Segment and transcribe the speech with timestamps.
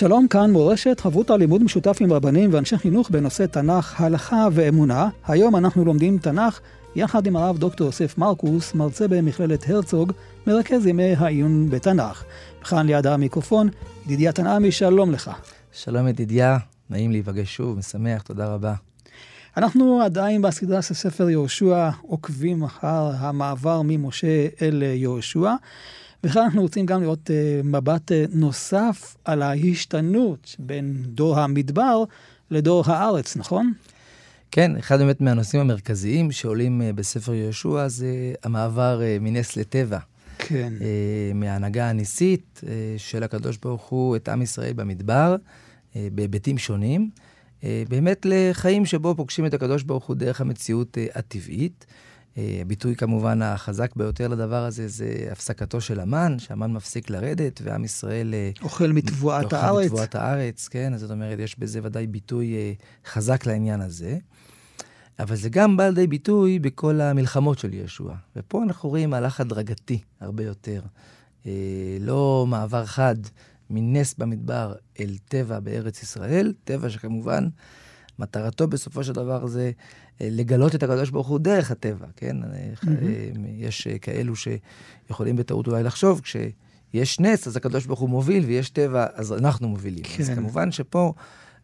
[0.00, 5.08] שלום, כאן מורשת, חברותא לימוד משותף עם רבנים ואנשי חינוך בנושא תנ"ך, הלכה ואמונה.
[5.26, 6.60] היום אנחנו לומדים תנ"ך
[6.96, 10.12] יחד עם הרב דוקטור יוסף מרקוס, מרצה במכללת הרצוג,
[10.46, 12.24] מרכז ימי העיון בתנ"ך.
[12.64, 13.68] כאן ליד המיקרופון,
[14.06, 15.30] ידידיה תנעמי, שלום לך.
[15.72, 16.58] שלום ידידיה,
[16.90, 18.74] נעים להיפגש שוב, משמח, תודה רבה.
[19.56, 25.54] אנחנו עדיין בסדרה של ספר יהושע עוקבים אחר המעבר ממשה אל יהושע.
[26.24, 32.04] בכלל אנחנו רוצים גם לראות uh, מבט uh, נוסף על ההשתנות בין דור המדבר
[32.50, 33.72] לדור הארץ, נכון?
[34.50, 39.98] כן, אחד באמת מהנושאים המרכזיים שעולים uh, בספר יהושע זה המעבר uh, מנס לטבע.
[40.38, 40.72] כן.
[40.78, 40.82] Uh,
[41.34, 45.36] מההנהגה הניסית uh, של הקדוש ברוך הוא את עם ישראל במדבר,
[45.92, 47.10] uh, בהיבטים שונים,
[47.60, 51.86] uh, באמת לחיים שבו פוגשים את הקדוש ברוך הוא דרך המציאות uh, הטבעית.
[52.38, 57.84] אה, הביטוי כמובן החזק ביותר לדבר הזה זה הפסקתו של המן, שהמן מפסיק לרדת, ועם
[57.84, 58.34] ישראל...
[58.34, 59.70] אה, אוכל מתבואת אוכל הארץ.
[59.70, 62.72] אוכל מתבואת הארץ, כן, זאת אומרת, יש בזה ודאי ביטוי אה,
[63.06, 64.18] חזק לעניין הזה.
[65.18, 68.16] אבל זה גם בא לידי ביטוי בכל המלחמות של ישוע.
[68.36, 70.82] ופה אנחנו רואים מהלך הדרגתי הרבה יותר.
[72.00, 73.14] לא מעבר חד
[73.70, 77.48] מנס במדבר אל טבע בארץ ישראל, טבע שכמובן
[78.18, 79.70] מטרתו בסופו של דבר זה אה,
[80.20, 82.36] לגלות את הקדוש ברוך הוא דרך הטבע, כן?
[82.42, 82.86] Mm-hmm.
[83.56, 89.06] יש כאלו שיכולים בטעות אולי לחשוב, כשיש נס, אז הקדוש ברוך הוא מוביל, ויש טבע,
[89.14, 90.04] אז אנחנו מובילים.
[90.04, 90.22] כן.
[90.22, 91.12] אז כמובן שפה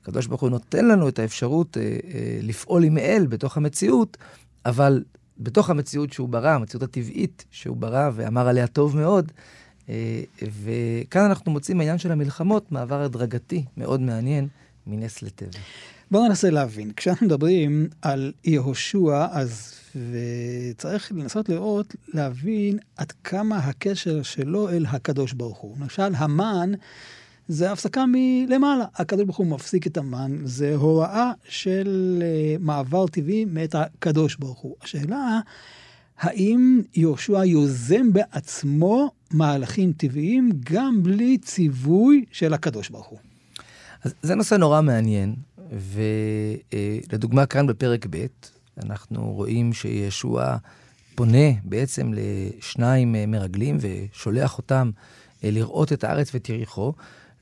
[0.02, 4.16] הקדוש ברוך הוא נותן לנו את האפשרות אה, אה, לפעול עם אל בתוך המציאות,
[4.66, 5.04] אבל
[5.38, 9.32] בתוך המציאות שהוא ברא, המציאות הטבעית שהוא ברא ואמר עליה טוב מאוד,
[9.88, 14.48] אה, וכאן אנחנו מוצאים העניין של המלחמות, מעבר הדרגתי מאוד מעניין
[14.86, 15.58] מנס לטבע.
[16.10, 16.92] בואו ננסה להבין.
[16.96, 19.74] כשאנחנו מדברים על יהושע, אז
[20.76, 25.76] צריך לנסות לראות, להבין עד כמה הקשר שלו אל הקדוש ברוך הוא.
[25.80, 26.72] למשל, המן
[27.48, 28.84] זה הפסקה מלמעלה.
[28.94, 34.58] הקדוש ברוך הוא מפסיק את המן, זה הוראה של אה, מעבר טבעי מאת הקדוש ברוך
[34.58, 34.76] הוא.
[34.82, 35.40] השאלה,
[36.18, 43.18] האם יהושע יוזם בעצמו מהלכים טבעיים גם בלי ציווי של הקדוש ברוך הוא?
[44.04, 45.34] אז זה נושא נורא מעניין,
[45.70, 48.26] ולדוגמה כאן בפרק ב',
[48.82, 50.56] אנחנו רואים שישוע
[51.14, 54.90] פונה בעצם לשניים מרגלים ושולח אותם
[55.44, 56.92] אה, לראות את הארץ ואת יריחו.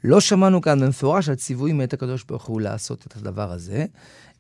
[0.05, 3.85] לא שמענו כאן במפורש על ציווי מאת הקדוש ברוך הוא לעשות את הדבר הזה.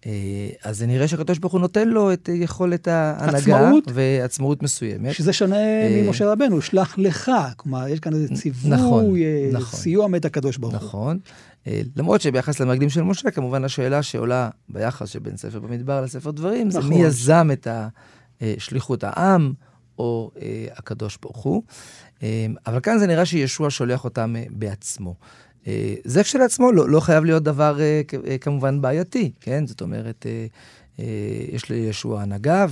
[0.06, 3.38] אה, אז זה נראה שהקדוש ברוך הוא נותן לו את יכולת ההנהגה.
[3.38, 3.84] עצמאות.
[3.94, 5.14] ועצמאות מסוימת.
[5.14, 7.30] שזה שונה אה, ממשה רבנו, שלח לך.
[7.56, 9.14] כלומר, יש כאן איזה ציווי, נכון,
[9.52, 9.78] נכון.
[9.78, 10.82] סיוע מאת הקדוש ברוך הוא.
[10.82, 11.18] נכון.
[11.66, 16.68] אה, למרות שביחס למקדים של משה, כמובן השאלה שעולה ביחס שבין ספר במדבר לספר דברים,
[16.68, 16.82] נכון.
[16.82, 17.66] זה מי יזם את
[18.58, 19.52] שליחות העם,
[19.98, 21.62] או אה, הקדוש ברוך הוא.
[22.22, 25.14] אה, אבל כאן זה נראה שישוע שולח אותם בעצמו.
[26.04, 27.78] זה כשלעצמו לא, לא חייב להיות דבר
[28.40, 29.66] כמובן בעייתי, כן?
[29.66, 30.26] זאת אומרת,
[31.52, 32.66] יש לישוע הנהגה,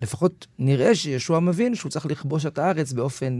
[0.00, 3.38] ולפחות נראה שישוע מבין שהוא צריך לכבוש את הארץ באופן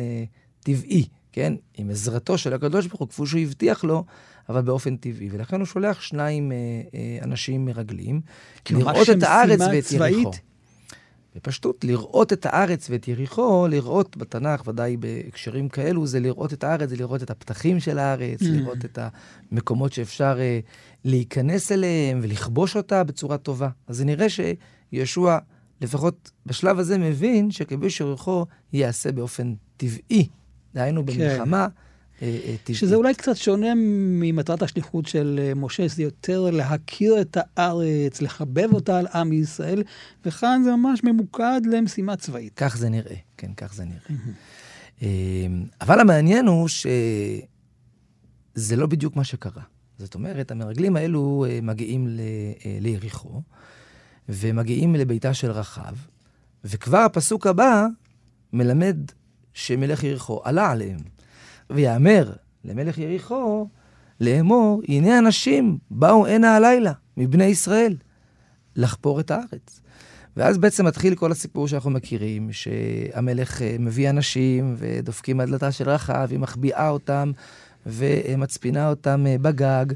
[0.61, 1.53] טבעי, כן?
[1.77, 4.05] עם עזרתו של הקדוש ברוך הוא, כפי שהוא הבטיח לו,
[4.49, 5.29] אבל באופן טבעי.
[5.33, 6.57] ולכן הוא שולח שניים אה,
[6.95, 8.21] אה, אנשים מרגלים,
[8.71, 10.31] לראות את הארץ ואת יריחו.
[11.35, 16.89] בפשטות, לראות את הארץ ואת יריחו, לראות בתנ"ך, ודאי בהקשרים כאלו, זה לראות את הארץ,
[16.89, 18.47] זה לראות את הפתחים של הארץ, mm.
[18.49, 18.99] לראות את
[19.53, 20.61] המקומות שאפשר אה,
[21.05, 23.69] להיכנס אליהם ולכבוש אותה בצורה טובה.
[23.87, 25.39] אז נראה שישוע,
[25.81, 30.29] לפחות בשלב הזה, מבין שכיבוש יריחו ייעשה באופן טבעי.
[30.77, 31.13] דהיינו, כן.
[31.13, 31.69] במלחמה.
[32.23, 32.75] אה, אה, טבעי.
[32.75, 38.69] שזה אולי קצת שונה ממטרת השליחות של אה, משה, זה יותר להכיר את הארץ, לחבב
[38.73, 39.83] אותה על עם ישראל,
[40.25, 42.53] וכאן זה ממש ממוקד למשימה צבאית.
[42.57, 44.37] כך זה נראה, כן, כך זה נראה.
[45.81, 49.63] אבל המעניין הוא שזה לא בדיוק מה שקרה.
[49.99, 52.19] זאת אומרת, המרגלים האלו מגיעים
[52.81, 53.43] ליריחו,
[54.29, 55.95] ומגיעים לביתה של רחב,
[56.65, 57.87] וכבר הפסוק הבא
[58.53, 58.97] מלמד
[59.57, 60.99] שמלך יריחו עלה עליהם.
[61.71, 62.33] ויאמר
[62.65, 63.69] למלך יריחו
[64.21, 67.97] לאמור, הנה אנשים באו הנה הלילה מבני ישראל
[68.77, 69.81] לחפור את הארץ.
[70.37, 75.91] ואז בעצם מתחיל כל הסיפור שאנחנו מכירים, שהמלך אה, מביא אנשים ודופקים על דלתה של
[75.91, 77.33] רחב, היא מחביאה אותם.
[77.89, 79.87] ומצפינה אותם אה, בגג,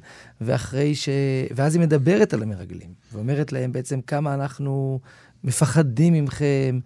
[0.41, 1.09] ואחרי ש...
[1.55, 5.01] ואז היא מדברת על המרגלים, ואומרת להם בעצם כמה אנחנו
[5.45, 6.79] מפחדים מכם,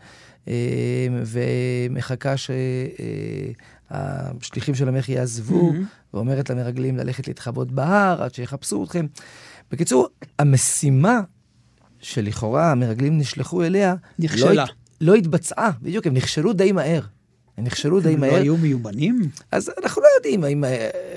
[1.27, 2.35] ומחכה
[3.91, 6.15] שהשליחים של המלך יעזבו, mm-hmm.
[6.15, 9.07] ואומרת למרגלים ללכת להתחבא בהר עד שיחפשו אתכם.
[9.71, 10.09] בקיצור,
[10.39, 11.21] המשימה
[11.99, 14.53] שלכאורה המרגלים נשלחו אליה, נכשלה.
[14.55, 14.65] לא,
[15.01, 17.01] לא התבצעה, בדיוק, הם נכשלו די מהר.
[17.59, 18.31] הם נכשלו די מהר.
[18.31, 19.29] הם לא היו מיומנים?
[19.53, 20.65] אז אנחנו לא יודעים, האם,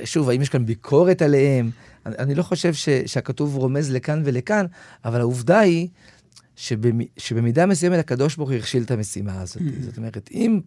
[0.06, 1.72] שוב, האם יש כאן ביקורת עליהם.
[2.06, 4.66] אני, אני לא חושב ש, שהכתוב רומז לכאן ולכאן,
[5.06, 5.88] אבל העובדה היא
[6.58, 9.62] שבמ, שבמידה מסוימת הקדוש ברוך הוא הכשיל את המשימה הזאת.
[9.62, 9.84] Mm.
[9.86, 10.60] זאת אומרת, אם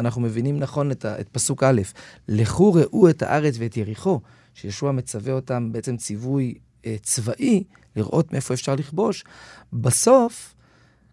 [0.00, 1.80] אנחנו מבינים נכון את, ה, את פסוק א',
[2.28, 4.20] לכו ראו את הארץ ואת יריחו,
[4.54, 6.54] שישוע מצווה אותם בעצם ציווי
[6.86, 7.64] אה, צבאי,
[7.96, 9.24] לראות מאיפה אפשר לכבוש,
[9.72, 10.54] בסוף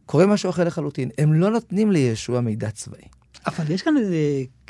[0.06, 1.10] קורה משהו אחר לחלוטין.
[1.18, 3.04] הם לא נותנים לישוע מידע צבאי.
[3.48, 3.94] אבל יש כאן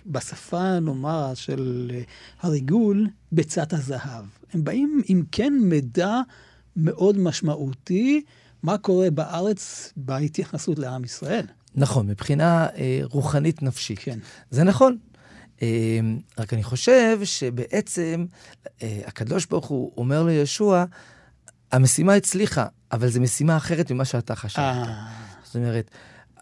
[0.05, 2.01] בשפה, נאמר, של אה,
[2.41, 4.25] הריגול, ביצת הזהב.
[4.53, 6.21] הם באים עם כן מידע
[6.75, 8.21] מאוד משמעותי,
[8.63, 11.45] מה קורה בארץ בהתייחסות לעם ישראל.
[11.75, 13.99] נכון, מבחינה אה, רוחנית נפשית.
[13.99, 14.19] כן.
[14.51, 14.97] זה נכון.
[15.61, 15.99] אה,
[16.37, 18.25] רק אני חושב שבעצם
[18.81, 20.85] אה, הקדוש ברוך הוא אומר לישוע,
[21.71, 24.63] המשימה הצליחה, אבל זו משימה אחרת ממה שאתה חשבת.
[24.63, 25.07] אה.
[25.43, 25.91] זאת אומרת,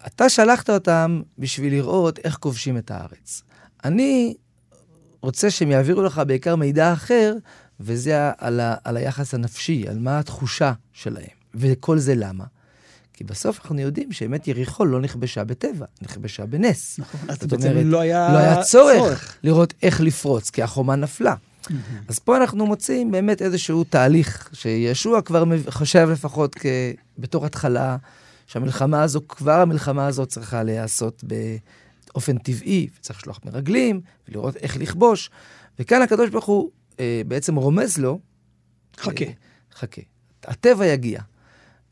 [0.07, 3.43] אתה שלחת אותם בשביל לראות איך כובשים את הארץ.
[3.83, 4.35] אני
[5.21, 7.33] רוצה שהם יעבירו לך בעיקר מידע אחר,
[7.79, 11.40] וזה על, ה, על היחס הנפשי, על מה התחושה שלהם.
[11.55, 12.43] וכל זה למה?
[13.13, 16.99] כי בסוף אנחנו יודעים שבאמת יריחו לא נכבשה בטבע, נכבשה בנס.
[16.99, 20.95] נכון, אז בעצם אומרת, לא היה, לא היה צורך, צורך לראות איך לפרוץ, כי החומה
[20.95, 21.35] נפלה.
[21.35, 21.73] Mm-hmm.
[22.07, 26.65] אז פה אנחנו מוצאים באמת איזשהו תהליך שישוע כבר חושב לפחות כ...
[27.17, 27.97] בתור התחלה
[28.47, 31.23] שהמלחמה הזו, כבר המלחמה הזו צריכה להיעשות
[32.07, 35.29] באופן טבעי, וצריך לשלוח מרגלים, ולראות איך לכבוש.
[35.79, 38.19] וכאן הקדוש ברוך הוא אה, בעצם רומז לו,
[38.97, 39.25] חכה.
[39.25, 39.31] אה,
[39.73, 40.01] חכה.
[40.43, 41.21] הטבע יגיע.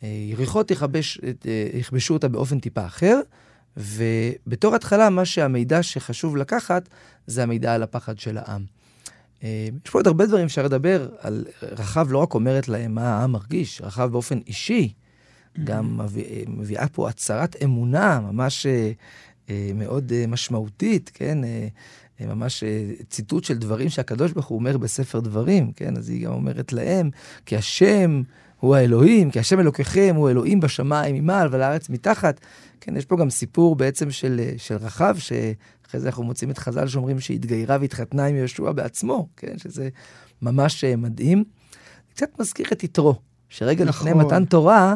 [0.03, 3.19] אה, יריחות יכבש, אה, יכבשו אותה באופן טיפה אחר,
[3.77, 6.89] ובתור התחלה, מה שהמידע שחשוב לקחת,
[7.27, 8.63] זה המידע על הפחד של העם.
[9.43, 13.17] אה, יש פה עוד הרבה דברים אפשר לדבר על, רחב לא רק אומרת להם מה
[13.17, 14.93] העם מרגיש, רחב באופן אישי,
[15.63, 18.67] גם מביא, מביאה פה הצהרת אמונה ממש
[19.75, 21.37] מאוד משמעותית, כן?
[22.19, 22.63] ממש
[23.09, 25.97] ציטוט של דברים שהקדוש ברוך הוא אומר בספר דברים, כן?
[25.97, 27.09] אז היא גם אומרת להם,
[27.45, 28.21] כי השם
[28.59, 32.39] הוא האלוהים, כי השם אלוקיכם הוא אלוהים בשמיים ממעל ולארץ מתחת.
[32.81, 36.57] כן, יש פה גם סיפור בעצם של, אה, של רחב, שאחרי זה אנחנו מוצאים את
[36.57, 39.57] חז"ל שאומרים שהתגיירה והתחתנה עם יהושע בעצמו, כן?
[39.57, 39.89] שזה
[40.41, 41.43] ממש מדהים.
[42.13, 43.15] קצת מזכיר את יתרו,
[43.49, 44.07] שרגע נכון.
[44.07, 44.95] לפני מתן תורה,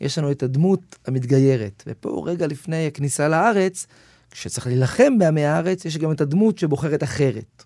[0.00, 1.82] יש לנו את הדמות המתגיירת.
[1.86, 3.86] ופה, רגע לפני הכניסה לארץ,
[4.30, 7.64] כשצריך להילחם בעמי הארץ, יש גם את הדמות שבוחרת אחרת.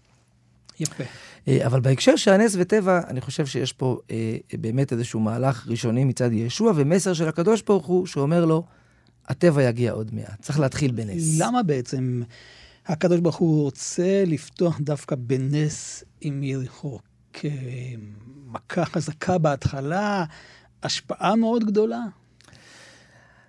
[0.80, 1.04] יפה.
[1.48, 6.04] אה, אבל בהקשר של הנס וטבע, אני חושב שיש פה אה, באמת איזשהו מהלך ראשוני
[6.04, 8.64] מצד ישוע, ומסר של הקדוש ברוך הוא, שאומר לו,
[9.28, 11.40] הטבע יגיע עוד מעט, צריך להתחיל בנס.
[11.40, 12.22] למה בעצם
[12.86, 16.98] הקדוש ברוך הוא רוצה לפתוח דווקא בנס עם יריחו?
[17.32, 20.24] כמכה חזקה בהתחלה,
[20.82, 22.00] השפעה מאוד גדולה.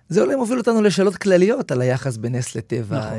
[0.08, 3.12] זה אולי מוביל אותנו לשאלות כלליות על היחס בין נס לטבע נכון.
[3.12, 3.18] אה,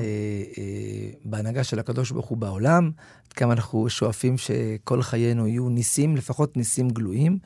[0.58, 2.92] אה, בהנהגה של הקדוש ברוך הוא בעולם,
[3.28, 7.38] עד כמה אנחנו שואפים שכל חיינו יהיו ניסים, לפחות ניסים גלויים,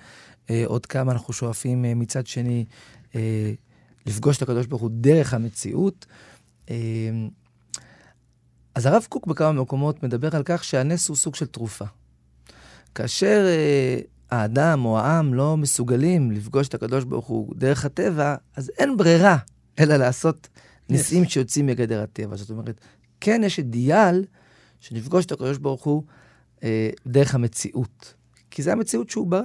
[0.50, 2.66] אה, עוד כמה אנחנו שואפים אה, מצד שני
[3.16, 3.54] אה,
[4.06, 6.06] לפגוש את הקדוש ברוך הוא דרך המציאות.
[6.70, 6.76] אה,
[8.76, 11.86] אז הרב קוק בכמה מקומות מדבר על כך שהנס הוא סוג של תרופה.
[12.96, 14.00] כאשר אה,
[14.32, 19.38] האדם או העם לא מסוגלים לפגוש את הקדוש ברוך הוא דרך הטבע, אז אין ברירה
[19.80, 20.48] אלא לעשות
[20.90, 21.30] ניסים yes.
[21.30, 22.36] שיוצאים מגדר הטבע.
[22.36, 22.82] זאת אומרת,
[23.22, 24.26] כן יש אידיאל
[24.80, 26.04] שנפגוש את הקדוש ברוך הוא
[26.64, 28.14] אה, דרך המציאות.
[28.52, 29.42] כי זה המציאות שהוא ברא.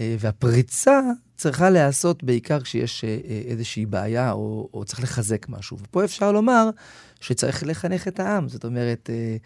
[0.00, 1.00] אה, והפריצה
[1.36, 5.76] צריכה להיעשות בעיקר כשיש אה, אה, איזושהי בעיה או, או צריך לחזק משהו.
[5.80, 6.70] ופה אפשר לומר
[7.20, 8.48] שצריך לחנך את העם.
[8.48, 9.36] זאת אומרת, אה,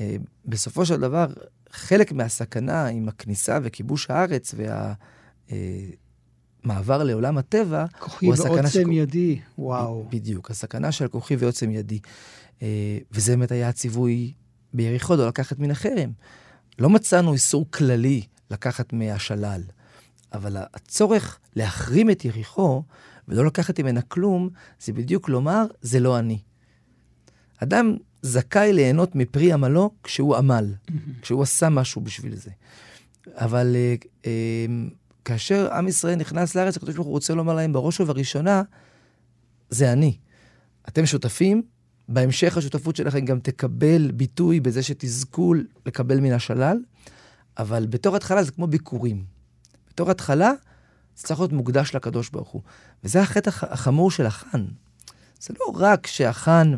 [0.00, 1.26] אה, בסופו של דבר,
[1.76, 4.54] חלק מהסכנה עם הכניסה וכיבוש הארץ
[6.64, 8.92] והמעבר אה, לעולם הטבע, כוחי ועוצם של...
[8.92, 10.08] ידי, וואו.
[10.10, 11.98] בדיוק, הסכנה של כוחי ועוצם ידי.
[12.62, 14.32] אה, וזה באמת היה הציווי
[14.74, 16.10] ביריחו, לא לקחת מן החרם.
[16.78, 19.62] לא מצאנו איסור כללי לקחת מהשלל,
[20.32, 22.82] אבל הצורך להחרים את יריחו
[23.28, 24.48] ולא לקחת ממנה כלום,
[24.80, 26.38] זה בדיוק לומר, זה לא אני.
[27.58, 30.74] אדם זכאי ליהנות מפרי עמלו כשהוא עמל.
[31.22, 32.50] כשהוא עשה משהו בשביל זה.
[33.34, 34.26] אבל uh, uh,
[35.24, 38.62] כאשר עם ישראל נכנס לארץ, הקדוש ברוך הוא רוצה לומר להם בראש ובראשונה,
[39.70, 40.16] זה אני.
[40.88, 41.62] אתם שותפים,
[42.08, 45.54] בהמשך השותפות שלכם גם תקבל ביטוי בזה שתזכו
[45.86, 46.78] לקבל מן השלל,
[47.58, 49.24] אבל בתור התחלה זה כמו ביקורים.
[49.90, 50.52] בתור התחלה
[51.16, 52.62] זה צריך להיות מוקדש לקדוש ברוך הוא.
[53.04, 54.66] וזה החטא החמור של החאן.
[55.40, 56.76] זה לא רק שהחאן,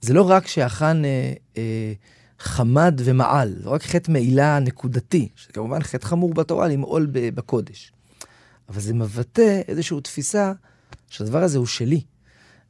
[0.00, 1.92] זה לא רק שהחאן אה, אה,
[2.38, 7.92] חמד ומעל, זה רק חטא מעילה נקודתי, שזה כמובן חטא חמור בתורה למעול בקודש.
[8.68, 10.52] אבל זה מבטא איזושהי תפיסה
[11.08, 12.02] שהדבר הזה הוא שלי.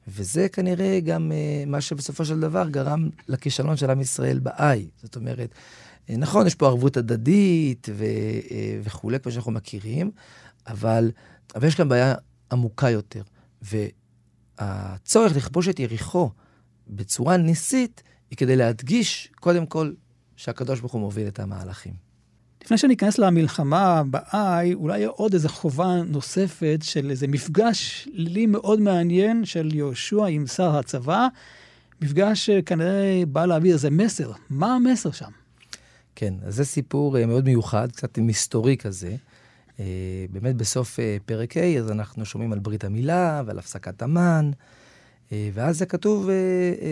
[0.09, 4.89] וזה כנראה גם uh, מה שבסופו של דבר גרם לכישלון של עם ישראל באי.
[5.03, 8.51] זאת אומרת, uh, נכון, יש פה ערבות הדדית ו, uh,
[8.83, 10.11] וכולי, כמו שאנחנו מכירים,
[10.67, 11.11] אבל,
[11.55, 12.15] אבל יש כאן בעיה
[12.53, 13.23] עמוקה יותר.
[13.63, 16.31] והצורך לכבוש את יריחו
[16.91, 19.93] בצורה ניסית, היא כדי להדגיש, קודם כל,
[20.37, 22.11] שהקדוש ברוך הוא מוביל את המהלכים.
[22.65, 29.45] לפני שניכנס למלחמה ב-I, אולי עוד איזו חובה נוספת של איזה מפגש לי מאוד מעניין
[29.45, 31.29] של יהושע עם שר הצבא,
[32.03, 34.33] מפגש שכנראה בא להביא איזה מסר.
[34.51, 35.31] מה המסר שם?
[36.17, 39.17] כן, אז זה סיפור אה, מאוד מיוחד, קצת מסתורי כזה.
[39.81, 39.85] אה,
[40.31, 44.51] באמת בסוף אה, פרק ה', אז אנחנו שומעים על ברית המילה ועל הפסקת המן,
[45.33, 46.29] ואז זה כתוב,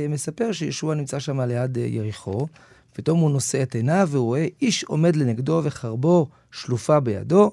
[0.09, 2.47] מספר שישוע נמצא שם ליד יריחו.
[2.92, 7.52] פתאום הוא נושא את עיניו והוא רואה איש עומד לנגדו וחרבו שלופה בידו.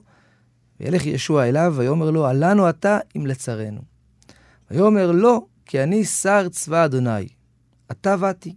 [0.80, 3.82] וילך ישוע אליו ויאמר לו, עלנו אתה אם לצרינו.
[4.72, 7.28] ויאמר לא, כי אני שר צבא אדוני,
[7.92, 8.56] אתה באתי.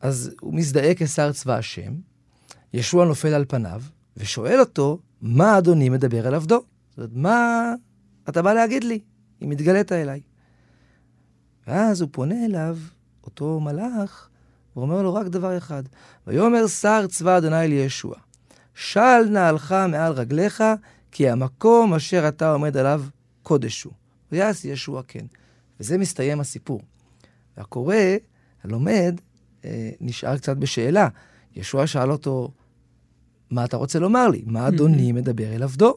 [0.00, 1.92] אז הוא מזדהה כשר צבא השם,
[2.74, 3.82] ישוע נופל על פניו,
[4.16, 6.62] ושואל אותו, מה אדוני מדבר אל עבדו?
[6.90, 7.72] זאת אומרת, מה
[8.28, 9.00] אתה בא להגיד לי,
[9.42, 10.20] אם התגלית אליי?
[11.66, 12.78] ואז הוא פונה אליו,
[13.24, 14.28] אותו מלאך,
[14.74, 15.82] הוא אומר לו רק דבר אחד,
[16.26, 18.14] ויאמר שר צבא אדוני לישוע,
[18.74, 20.64] של נעלך מעל רגליך,
[21.12, 23.02] כי המקום אשר אתה עומד עליו
[23.42, 23.92] קודש הוא.
[24.32, 25.26] ויעש ישוע כן.
[25.80, 26.80] וזה מסתיים הסיפור.
[27.56, 27.96] והקורא,
[28.64, 29.20] הלומד,
[29.64, 31.08] אה, נשאר קצת בשאלה.
[31.56, 32.50] ישוע שאל אותו,
[33.50, 34.42] מה אתה רוצה לומר לי?
[34.46, 35.96] מה אדוני מדבר אל עבדו?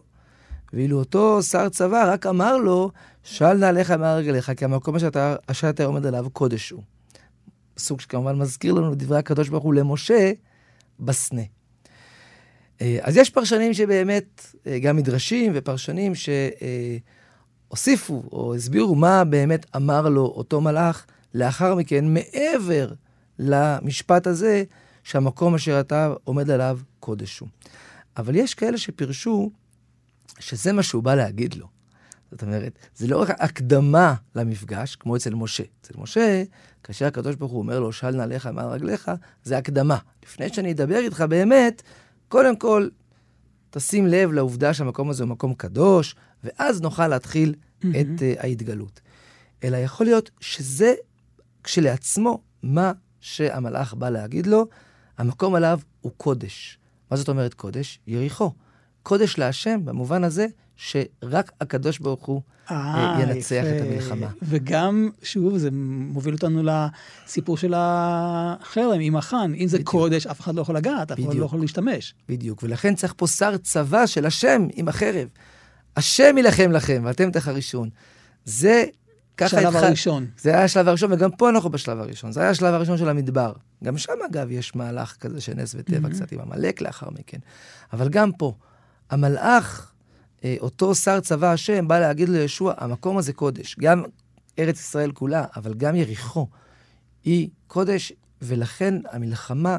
[0.76, 2.92] ואילו אותו שר צבא רק אמר לו,
[3.24, 6.84] של נעליך מעל רגליך, כי המקום אשר אתה, אשר אתה עומד עליו קודש הוא.
[7.78, 10.32] סוג שכמובן מזכיר לנו את דברי הקדוש ברוך הוא למשה
[11.00, 11.42] בסנה.
[12.82, 16.14] אה, אז יש פרשנים שבאמת, אה, גם מדרשים ופרשנים
[17.72, 22.92] שהוסיפו או הסבירו מה באמת אמר לו אותו מלאך לאחר מכן, מעבר
[23.40, 24.64] למשפט הזה,
[25.04, 27.50] שהמקום אשר אתה עומד עליו קודש הוא.
[28.18, 29.52] אבל יש כאלה שפירשו
[30.40, 31.68] שזה מה שהוא בא להגיד לו.
[32.32, 35.64] זאת אומרת, זה לא רק הקדמה למפגש, כמו אצל משה.
[35.82, 36.44] אצל משה,
[36.84, 39.12] כאשר הקדוש ברוך הוא אומר לו, של נעליך מעל רגליך,
[39.44, 39.98] זה הקדמה.
[40.26, 41.82] לפני שאני אדבר איתך באמת,
[42.28, 42.88] קודם כל,
[43.70, 47.88] תשים לב לעובדה שהמקום הזה הוא מקום קדוש, ואז נוכל להתחיל mm-hmm.
[47.88, 49.02] את uh, ההתגלות.
[49.64, 50.94] אלא יכול להיות שזה
[51.64, 54.68] כשלעצמו מה שהמלאך בא להגיד לו,
[55.18, 56.80] המקום עליו הוא קודש.
[57.12, 58.00] מה זאת אומרת קודש?
[58.08, 58.52] יריחו.
[59.06, 63.78] קודש להשם, במובן הזה שרק הקדוש ברוך הוא אה, ינצח יפה.
[63.78, 64.28] את המלחמה.
[64.42, 69.54] וגם, שוב, זה מוביל אותנו לסיפור של החרם עם החאן.
[69.56, 69.90] אם זה בדיוק.
[69.90, 72.14] קודש, אף אחד לא יכול לגעת, אף אחד לא יכול להשתמש.
[72.30, 75.28] בדיוק, ולכן צריך פה שר צבא של השם עם החרב.
[75.98, 77.90] השם יילחם לכם, ואתם תחרישון.
[78.46, 78.86] זה
[79.38, 79.86] ככה שלב התחל...
[79.86, 80.26] הראשון.
[80.38, 82.32] זה היה השלב הראשון, וגם פה אנחנו בשלב הראשון.
[82.32, 83.54] זה היה השלב הראשון של המדבר.
[83.84, 86.12] גם שם, אגב, יש מהלך כזה של נס וטבע, mm-hmm.
[86.12, 87.38] קצת עם עמלק לאחר מכן.
[87.94, 88.54] אבל גם פה,
[89.10, 89.92] המלאך
[90.44, 93.76] אה, אותו שר צבא השם בא להגיד לישוע, המקום הזה קודש.
[93.80, 94.04] גם
[94.60, 96.48] ארץ ישראל כולה, אבל גם יריחו,
[97.24, 99.78] היא קודש, ולכן המלחמה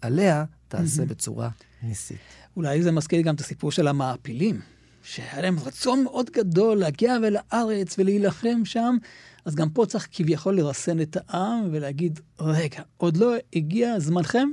[0.00, 1.04] עליה תעשה.
[1.04, 1.48] בצורה
[1.82, 2.18] ניסית.
[2.56, 4.60] אולי זה מזכיר גם את הסיפור של המעפילים,
[5.02, 8.96] שהיה להם רצון מאוד גדול להגיע ולארץ ולהילחם שם,
[9.44, 14.48] אז גם פה צריך כביכול לרסן את העם ולהגיד, רגע, עוד לא הגיע זמנכם?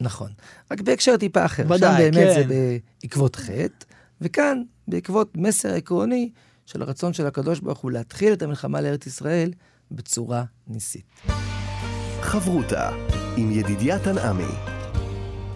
[0.00, 0.30] נכון,
[0.70, 1.64] רק בהקשר טיפה אחר.
[1.68, 2.12] ודאי, כן.
[2.12, 2.48] שם באמת כן.
[2.48, 3.86] זה בעקבות חטא.
[4.20, 6.30] וכאן, בעקבות מסר עקרוני
[6.66, 9.52] של הרצון של הקדוש ברוך הוא להתחיל את המלחמה לארץ ישראל
[9.90, 11.04] בצורה ניסית.
[12.20, 12.90] חברותה
[13.36, 14.74] עם ידידיה תנעמי.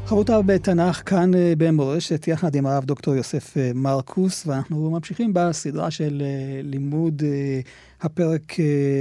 [0.07, 5.91] חברותה בתנ"ך כאן אה, במורשת, יחד עם הרב דוקטור יוסף אה, מרקוס, ואנחנו ממשיכים בסדרה
[5.91, 7.23] של אה, לימוד
[8.01, 8.57] הפרק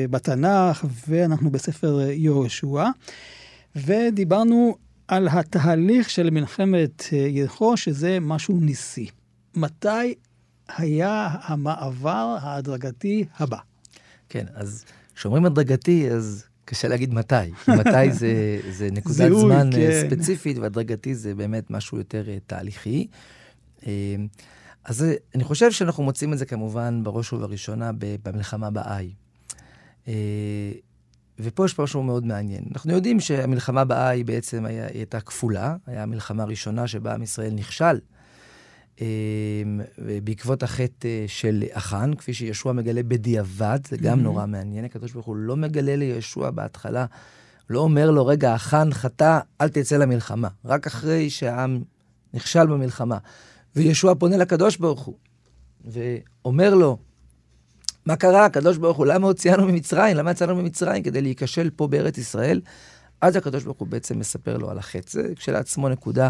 [0.10, 2.86] בתנ"ך, ואנחנו בספר יהושע,
[3.76, 4.76] ודיברנו
[5.08, 9.10] על התהליך של מלחמת יריחו, שזה משהו ניסי.
[9.56, 10.14] מתי
[10.78, 13.58] היה המעבר ההדרגתי הבא?
[14.30, 14.86] כן, אז
[15.16, 17.36] כשאומרים הדרגתי, אז קשה להגיד מתי.
[17.80, 20.10] מתי זה, זה נקודת זיהוי, זמן אה, כן.
[20.10, 23.08] ספציפית, והדרגתי זה באמת משהו יותר אה, תהליכי.
[23.88, 24.16] אה,
[24.84, 27.92] אז אני חושב שאנחנו מוצאים את זה כמובן בראש ובראשונה
[28.24, 29.14] במלחמה באי.
[31.40, 32.64] ופה יש משהו מאוד מעניין.
[32.74, 38.00] אנחנו יודעים שהמלחמה באי בעצם היה, הייתה כפולה, הייתה המלחמה הראשונה שבה עם ישראל נכשל.
[40.24, 44.22] בעקבות החטא של אחן, כפי שישוע מגלה בדיעבד, זה גם mm-hmm.
[44.22, 44.86] נורא מעניין.
[44.86, 47.06] הקדוש ברוך הוא לא מגלה לישוע בהתחלה,
[47.70, 50.48] לא אומר לו, רגע, אחן חטא, אל תצא למלחמה.
[50.66, 51.84] רק אחרי שהעם
[52.34, 53.18] נכשל במלחמה.
[53.76, 55.16] וישוע פונה לקדוש ברוך הוא,
[55.86, 56.98] ואומר לו,
[58.08, 60.18] מה קרה, הקדוש ברוך הוא, למה הוציאנו ממצרים?
[60.18, 61.04] למה יצאנו ממצרים?
[61.04, 62.62] כדי להיכשל פה בארץ ישראל.
[63.22, 65.12] אז הקדוש ברוך הוא בעצם מספר לו על החטא.
[65.12, 66.30] זה כשלעצמו נקודה,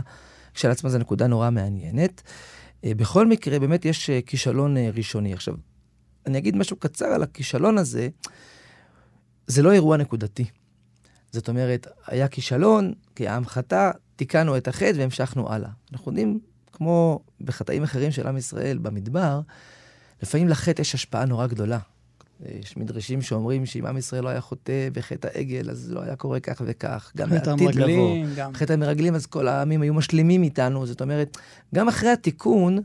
[0.54, 2.22] כשלעצמו זו נקודה נורא מעניינת.
[2.84, 5.34] אה, בכל מקרה, באמת יש אה, כישלון אה, ראשוני.
[5.34, 5.54] עכשיו,
[6.26, 8.10] אני אגיד משהו קצר על הכישלון הזה.
[9.48, 10.46] זה לא אירוע נקודתי.
[11.32, 15.70] זאת אומרת, היה כישלון, כי העם חטא, תיקנו את החטא והמשכנו הלאה.
[15.94, 16.40] אנחנו יודעים,
[16.72, 19.42] כמו בחטאים אחרים של עם ישראל במדבר,
[20.22, 21.80] לפעמים לחטא יש השפעה נורא גדולה.
[22.46, 26.40] יש מדרשים שאומרים שאם עם ישראל לא היה חוטא בחטא העגל, אז לא היה קורה
[26.40, 27.12] כך וכך.
[27.18, 28.18] גם לעתיד לבוא.
[28.36, 28.54] גם.
[28.54, 30.86] חטא המרגלים, אז כל העמים היו משלימים איתנו.
[30.86, 31.38] זאת אומרת,
[31.76, 32.80] גם אחרי התיקון,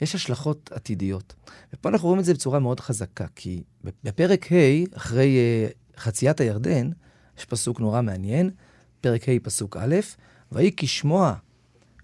[0.00, 1.34] יש השלכות עתידיות.
[1.74, 3.62] ופה אנחנו רואים את זה בצורה מאוד חזקה, כי
[4.04, 6.90] בפרק ה', אחרי uh, חציית הירדן,
[7.38, 8.50] יש פסוק נורא מעניין,
[9.00, 9.96] פרק ה', פסוק א',
[10.52, 11.34] ויהי כשמוע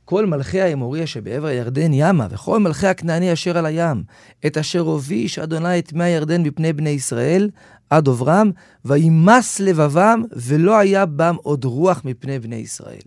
[0.06, 4.02] כל מלכי האמורי שבעבר הירדן ימה, וכל מלכי הכנעני אשר על הים,
[4.46, 7.50] את אשר הוביש אדוני את מי הירדן מפני בני ישראל,
[7.90, 8.50] עד עוברם,
[8.84, 13.02] וימס לבבם, ולא היה בם עוד רוח מפני בני ישראל.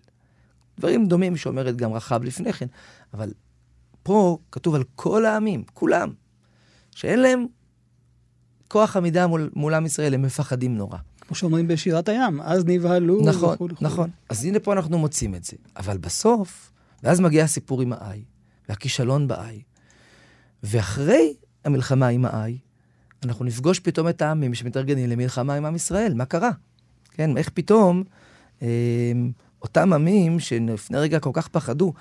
[0.80, 2.68] דברים דומים שאומרת גם רחב לפני כן,
[3.14, 3.32] אבל
[4.04, 6.10] פה כתוב על כל העמים, כולם,
[6.96, 7.46] שאין להם
[8.68, 10.98] כוח עמידה מול, מול עם ישראל, הם מפחדים נורא.
[11.22, 13.66] כמו שאומרים בשירת הים, אז נבהלו נכון, וכו'.
[13.66, 14.10] נכון, נכון.
[14.30, 15.58] אז הנה פה אנחנו מוצאים את זה.
[15.78, 16.72] אבל בסוף,
[17.04, 18.24] ואז מגיע הסיפור עם האי,
[18.70, 19.62] והכישלון באי.
[20.64, 21.34] ואחרי
[21.66, 22.58] המלחמה עם האי,
[23.26, 26.14] אנחנו נפגוש פתאום את העמים שמתארגנים למלחמה עם עם ישראל.
[26.14, 26.52] מה קרה?
[27.12, 28.04] כן, איך פתאום
[28.62, 28.68] אה,
[29.62, 31.94] אותם עמים שלפני רגע כל כך פחדו,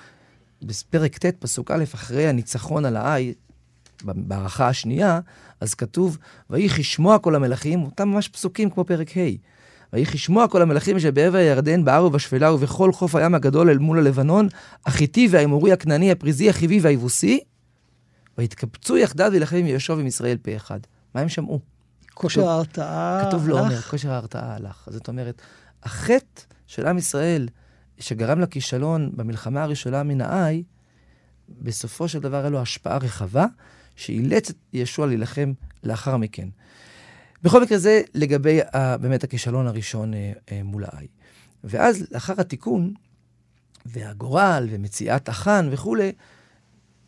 [0.62, 3.35] בפרק ט', פסוק א', אחרי הניצחון על האי,
[4.05, 5.20] בהערכה השנייה,
[5.61, 6.18] אז כתוב,
[6.51, 9.20] ויהי כשמוע כל המלכים, אותם ממש פסוקים כמו פרק ה'.
[9.92, 14.48] ויהי כשמוע כל המלכים שבעבר הירדן, בהר ובשפלה ובכל חוף הים הגדול אל מול הלבנון,
[14.87, 17.40] החיטי והאמורי הכנעני, הפריזי, החיבי והיבוסי,
[18.38, 20.81] ויתקבצו יחדיו להילחם עם יהושע ועם ישראל פה אחד.
[21.14, 21.61] מה הם שמעו?
[22.14, 23.29] כושר ההרתעה הלך.
[23.29, 24.88] כתוב לא אומר, כושר ההרתעה הלך.
[24.90, 25.42] זאת אומרת,
[25.83, 27.48] החטא של עם ישראל,
[27.98, 30.62] שגרם לכישלון במלחמה הראשונה מן האי,
[31.48, 33.46] בסופו של דבר היה לו השפעה רחבה,
[33.96, 35.53] שאילץ את ישוע להילחם
[35.85, 36.48] לאחר מכן.
[37.42, 41.07] בכל מקרה זה לגבי ה, אה, באמת הכישלון הראשון אה, אה, מול האי.
[41.64, 42.94] ואז לאחר התיקון,
[43.87, 46.12] והגורל, ומציאת החאן וכולי,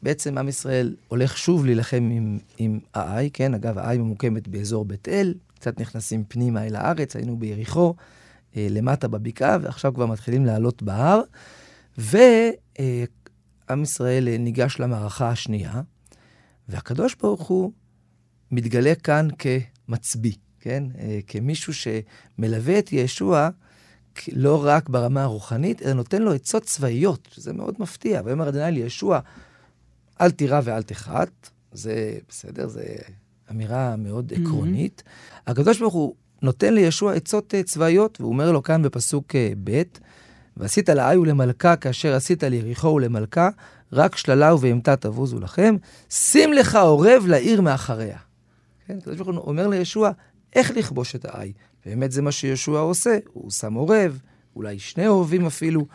[0.03, 3.55] בעצם עם ישראל הולך שוב להילחם עם, עם האי, כן?
[3.55, 7.95] אגב, האי ממוקמת באזור בית אל, קצת נכנסים פנימה אל הארץ, היינו ביריחו,
[8.57, 11.21] אה, למטה בבקעה, ועכשיו כבר מתחילים לעלות בהר.
[11.99, 12.55] ועם
[13.71, 15.81] אה, ישראל אה, ניגש למערכה השנייה,
[16.69, 17.73] והקדוש ברוך הוא
[18.51, 19.29] מתגלה כאן
[19.91, 20.85] כמצביא, כן?
[20.99, 23.49] אה, כמישהו שמלווה את ישוע
[24.33, 28.23] לא רק ברמה הרוחנית, אלא נותן לו עצות צבאיות, שזה מאוד מפתיע.
[28.25, 29.21] ויאמר אדוני לישוע,
[30.21, 32.85] אל תירא ואל תחת, זה בסדר, זה
[33.51, 34.41] אמירה מאוד mm-hmm.
[34.41, 35.03] עקרונית.
[35.47, 39.83] הקדוש ברוך הוא נותן לישוע עצות אה, צבאיות, והוא אומר לו כאן בפסוק אה, ב',
[40.57, 43.49] ועשית לאי ולמלכה כאשר עשית ליריחו ולמלכה,
[43.93, 45.77] רק שללה ובהמתה תבוזו לכם,
[46.11, 48.19] שים לך עורב לעיר מאחריה.
[48.91, 50.11] כן, הקדוש ברוך הוא אומר לישוע,
[50.53, 51.53] איך לכבוש את האי?
[51.87, 54.21] באמת זה מה שישוע עושה, הוא שם עורב,
[54.57, 55.87] אולי שני עורבים אפילו.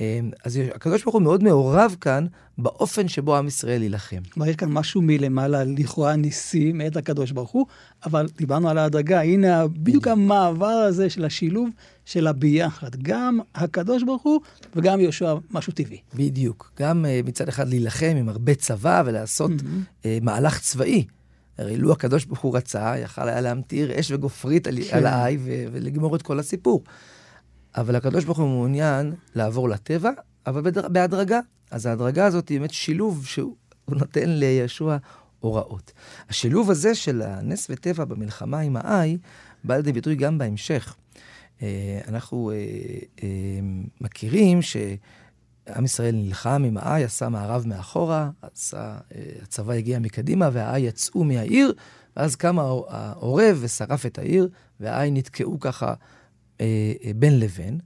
[0.00, 2.26] אמ, אז הקדוש ברוך הוא מאוד מעורב כאן
[2.58, 4.20] באופן שבו עם ישראל יילחם.
[4.32, 7.66] כלומר, יש כאן משהו מלמעלה, לכאורה ניסי מאת הקדוש ברוך הוא,
[8.06, 11.68] אבל דיברנו על ההדרגה, הנה בדיוק המעבר הזה של השילוב
[12.04, 12.96] של הביחד.
[13.02, 14.40] גם הקדוש ברוך הוא
[14.76, 16.00] וגם יהושע, משהו טבעי.
[16.14, 16.72] בדיוק.
[16.78, 20.02] גם uh, מצד אחד להילחם עם הרבה צבא ולעשות mm-hmm.
[20.02, 21.04] uh, מהלך צבאי.
[21.58, 24.96] הרי לו הקדוש ברוך הוא רצה, יכל היה להמטיר אש וגופרית על, כן.
[24.96, 26.84] על האי ולגמור את כל הסיפור.
[27.76, 30.10] אבל הקדוש ברוך הוא מעוניין לעבור לטבע,
[30.46, 31.40] אבל בהדרגה.
[31.70, 33.54] אז ההדרגה הזאת היא באמת שילוב שהוא
[33.88, 34.96] נותן לישוע
[35.40, 35.92] הוראות.
[36.28, 39.18] השילוב הזה של הנס וטבע במלחמה עם האי,
[39.64, 40.96] בא לידי ביטוי גם בהמשך.
[41.62, 42.56] אה, אנחנו אה,
[43.22, 43.28] אה,
[45.68, 48.96] שעם ישראל נלחם עם האי, עשה מערב מאחורה, עשה,
[49.42, 51.72] הצבא הגיע מקדימה והאי יצאו מהעיר,
[52.16, 54.48] ואז קם העורב ושרף את העיר,
[54.80, 55.94] והאי נתקעו ככה
[57.16, 57.80] בין לבין.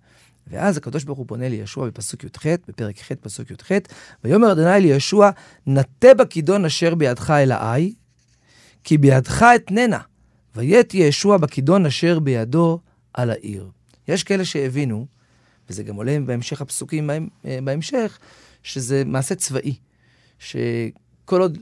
[0.50, 3.72] ואז הקדוש ברוך הוא פונה לישוע בפסוק י"ח, בפרק ח', פסוק י"ח,
[4.24, 5.30] ויאמר אדוני לישוע,
[5.66, 7.94] נטה בכידון אשר בידך אל העי,
[8.84, 9.98] כי בידך אתננה,
[10.56, 12.80] ויט ישוע בכידון אשר בידו
[13.14, 13.70] על העיר.
[14.08, 15.06] יש כאלה שהבינו,
[15.70, 18.18] וזה גם עולה בהמשך הפסוקים אה, בהמשך,
[18.62, 19.76] שזה מעשה צבאי,
[20.38, 21.59] שכל עוד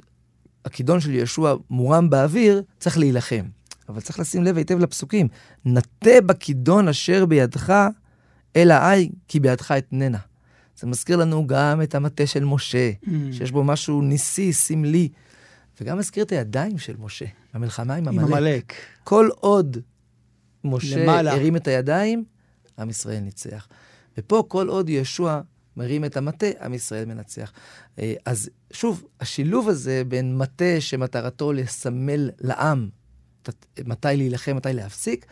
[0.65, 3.45] הכידון של ישוע מורם באוויר, צריך להילחם.
[3.89, 5.29] אבל צריך לשים לב היטב לפסוקים.
[5.65, 7.89] נטה בכידון אשר בידך
[8.57, 10.19] אל העי, כי בידך אתננה.
[10.77, 13.09] זה מזכיר לנו גם את המטה של משה, mm.
[13.33, 15.09] שיש בו משהו ניסי, סמלי,
[15.81, 18.23] וגם מזכיר את הידיים של משה, במלחמה עם עמלק.
[18.23, 18.73] עם עמלק.
[19.05, 19.77] כל עוד
[20.65, 21.33] משה למעלה.
[21.33, 22.25] הרים את הידיים,
[22.79, 23.69] עם ישראל ניצח.
[24.19, 25.41] ופה כל עוד ישוע
[25.77, 27.53] מרים את המטה, עם ישראל מנצח.
[27.99, 32.89] אה, אז שוב, השילוב הזה בין מטה שמטרתו לסמל לעם
[33.87, 35.27] מתי להילחם, מתי להפסיק,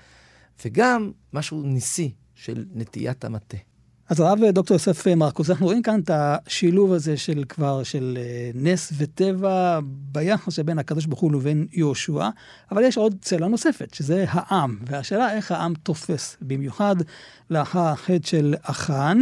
[0.65, 3.57] וגם משהו ניסי של נטיית המטה.
[4.09, 8.51] אז הרב דוקטור יוסף מרקוס, אנחנו רואים כאן את השילוב הזה של כבר, של אה,
[8.55, 12.29] נס וטבע ביחס שבין הקדוש ברוך הוא לבין יהושע,
[12.73, 16.97] אבל יש עוד צלע נוספת, שזה העם, והשאלה איך העם תופס, במיוחד
[17.51, 19.19] לאחר החטא של אחן.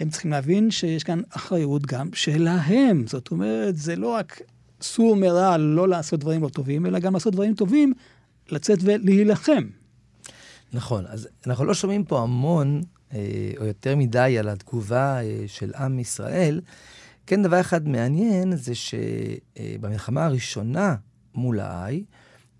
[0.00, 3.06] הם צריכים להבין שיש כאן אחריות גם שלהם.
[3.06, 4.40] זאת אומרת, זה לא רק
[4.80, 7.92] סור מרע לא לעשות דברים לא טובים, אלא גם לעשות דברים טובים,
[8.50, 9.64] לצאת ולהילחם.
[10.72, 12.80] נכון, אז אנחנו לא שומעים פה המון,
[13.58, 16.60] או יותר מדי, על התגובה אה, של עם ישראל.
[17.26, 20.96] כן, דבר אחד מעניין זה שבמלחמה הראשונה
[21.34, 22.04] מול האי,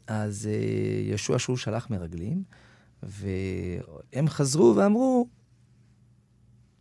[0.07, 2.43] אז אה, ישוע שהוא שלח מרגלים,
[3.03, 5.29] והם חזרו ואמרו,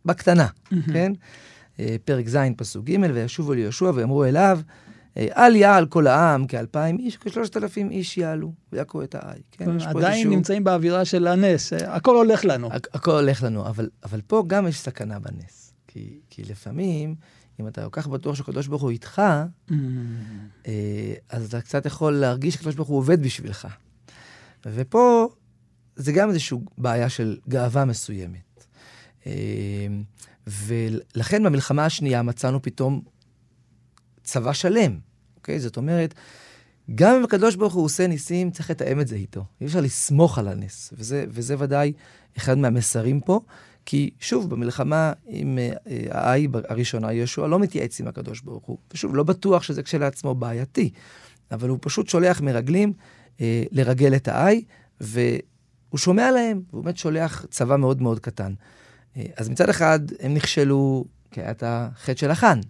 [0.04, 0.46] בקטנה,
[0.92, 1.12] כן?
[2.04, 4.60] פרק ז', פסוק ג', וישובו ליהושע ויאמרו אליו,
[5.18, 9.40] אל יעל כל העם, כאלפיים איש, כשלושת אלפים איש יעלו, ויעקו את האי.
[9.50, 10.30] כן, עדיין איזשהו...
[10.30, 12.68] נמצאים באווירה של הנס, הכל הולך לנו.
[12.70, 15.72] הכ- הכל הולך לנו, אבל, אבל פה גם יש סכנה בנס.
[15.88, 17.14] כי, כי לפעמים,
[17.60, 19.22] אם אתה כל כך בטוח שהקדוש ברוך הוא איתך,
[19.70, 19.72] mm.
[20.66, 23.68] אה, אז אתה קצת יכול להרגיש שהקדוש ברוך הוא עובד בשבילך.
[24.66, 25.28] ופה
[25.96, 28.66] זה גם איזושהי בעיה של גאווה מסוימת.
[29.26, 29.32] אה,
[30.46, 33.02] ולכן במלחמה השנייה מצאנו פתאום
[34.22, 34.98] צבא שלם.
[35.48, 35.60] אוקיי?
[35.60, 36.14] זאת אומרת,
[36.94, 39.44] גם אם הקדוש ברוך הוא עושה ניסים, צריך לתאם את זה איתו.
[39.60, 41.92] אי אפשר לסמוך על הנס, וזה, וזה ודאי
[42.36, 43.40] אחד מהמסרים פה.
[43.86, 45.72] כי שוב, במלחמה עם אה,
[46.10, 48.78] האי הראשונה, יהושע לא מתייעץ עם הקדוש ברוך הוא.
[48.92, 50.90] ושוב, לא בטוח שזה כשלעצמו בעייתי,
[51.50, 52.92] אבל הוא פשוט שולח מרגלים
[53.40, 54.64] אה, לרגל את האי,
[55.00, 58.52] והוא שומע להם, והוא באמת שולח צבא מאוד מאוד קטן.
[59.16, 62.60] אה, אז מצד אחד, הם נכשלו, כי היה את החטא של החאן.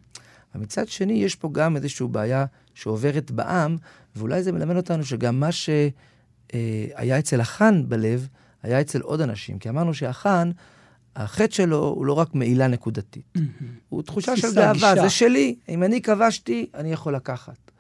[0.55, 3.77] ומצד שני, יש פה גם איזושהי בעיה שעוברת בעם,
[4.17, 8.29] ואולי זה מלמד אותנו שגם מה שהיה אצל החאן בלב,
[8.63, 9.59] היה אצל עוד אנשים.
[9.59, 10.51] כי אמרנו שהחאן,
[11.17, 13.25] החטא שלו הוא לא רק מעילה נקודתית.
[13.37, 13.41] Mm-hmm.
[13.89, 15.55] הוא תחושה של גאווה, זה שלי.
[15.69, 17.71] אם אני כבשתי, אני יכול לקחת.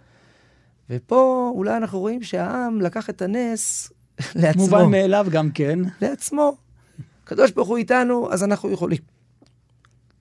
[0.90, 3.92] ופה אולי אנחנו רואים שהעם לקח את הנס
[4.34, 4.62] לעצמו.
[4.62, 5.78] מובן מאליו גם כן.
[6.02, 6.56] לעצמו.
[7.24, 8.98] הקדוש ברוך הוא איתנו, אז אנחנו יכולים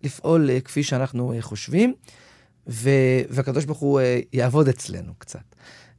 [0.04, 1.94] לפעול אה, כפי שאנחנו אה, חושבים.
[2.70, 4.04] ו- והקדוש ברוך הוא uh,
[4.34, 5.56] יעבוד אצלנו קצת.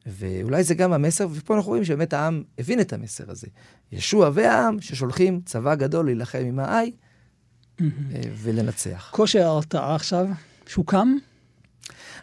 [0.07, 3.47] ואולי זה גם המסר, ופה אנחנו רואים שבאמת העם הבין את המסר הזה.
[3.93, 6.93] ישוע והעם ששולחים צבא גדול להילחם עם האי
[7.81, 7.83] uh,
[8.37, 9.11] ולנצח.
[9.15, 10.27] כושר ההרתעה עכשיו,
[10.67, 11.09] שוקם?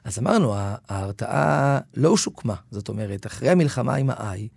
[0.04, 2.56] אז אמרנו, ההרתעה לא שוקמה.
[2.72, 4.48] זאת אומרת, אחרי המלחמה עם האי,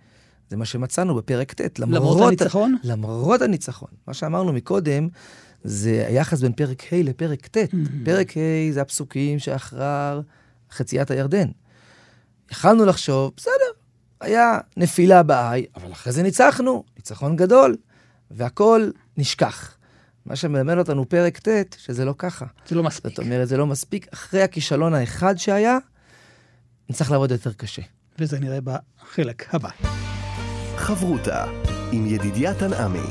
[0.50, 1.78] זה מה שמצאנו בפרק ט'.
[1.78, 2.76] למרות, למרות הניצחון?
[2.84, 3.88] למרות הניצחון.
[4.06, 5.08] מה שאמרנו מקודם,
[5.64, 7.56] זה היחס בין פרק ה' לפרק ט'.
[7.56, 8.04] Mm-hmm.
[8.04, 10.20] פרק ה' זה הפסוקים שאחר
[10.70, 11.48] חציית הירדן.
[12.50, 13.52] יכלנו לחשוב, בסדר,
[14.20, 17.76] היה נפילה בעי, אבל אחרי זה ניצחנו, ניצחון גדול,
[18.30, 19.74] והכל נשכח.
[20.26, 22.46] מה שמלמד אותנו פרק ט', שזה לא ככה.
[22.68, 23.10] זה לא מספיק.
[23.10, 24.06] זאת אומרת, זה לא מספיק.
[24.14, 25.78] אחרי הכישלון האחד שהיה,
[26.90, 27.82] נצטרך לעבוד יותר קשה.
[28.18, 30.07] וזה נראה בחלק הבא.
[30.78, 31.44] חברותה
[31.92, 33.08] עם ידידיה תנעמי.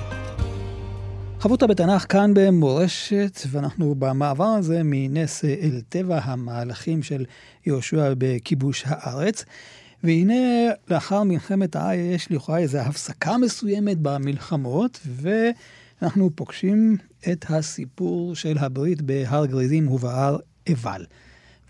[1.40, 7.26] חברותא בתנ"ך כאן במורשת, ואנחנו במעבר הזה מנס אל טבע המהלכים של
[7.66, 9.46] יהושע בכיבוש הארץ.
[10.04, 10.34] והנה,
[10.90, 16.98] לאחר מלחמת האי יש לכאורה איזו הפסקה מסוימת במלחמות, ואנחנו פוגשים
[17.32, 21.06] את הסיפור של הברית בהר גריזים ובהר עיבל.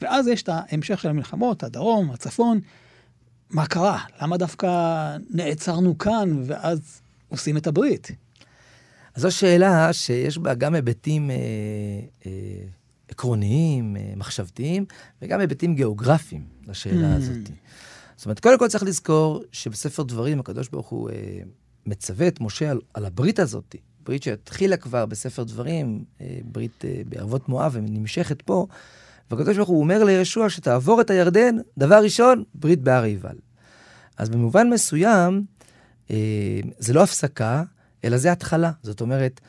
[0.02, 2.60] ואז יש את ההמשך של המלחמות, הדרום, הצפון.
[3.50, 4.00] מה קרה?
[4.22, 4.68] למה דווקא
[5.30, 8.12] נעצרנו כאן ואז עושים את הברית?
[9.16, 11.36] אז זו שאלה שיש בה גם היבטים אה,
[12.26, 12.32] אה,
[13.10, 14.86] עקרוניים, אה, מחשבתיים,
[15.22, 17.18] וגם היבטים גיאוגרפיים לשאלה mm.
[17.18, 17.50] הזאת.
[18.18, 21.16] זאת אומרת, קודם כל צריך לזכור שבספר דברים הקדוש ברוך הוא אה,
[21.86, 27.02] מצווה את משה על, על הברית הזאת, ברית שהתחילה כבר בספר דברים, אה, ברית אה,
[27.10, 28.68] בערבות מואב ונמשכת פה,
[29.32, 33.36] והקדוש ברוך הוא אומר לישוע שתעבור את הירדן, דבר ראשון, ברית בהר עיבל.
[34.18, 35.44] אז במובן מסוים,
[36.12, 37.64] אה, זה לא הפסקה,
[38.04, 38.72] אלא זה התחלה.
[38.84, 39.42] זאת אומרת,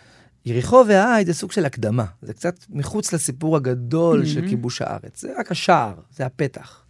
[0.47, 2.05] יריחו והעי זה סוג של הקדמה.
[2.23, 4.27] זה קצת מחוץ לסיפור הגדול mm-hmm.
[4.27, 5.21] של כיבוש הארץ.
[5.21, 6.85] זה רק השער, זה הפתח.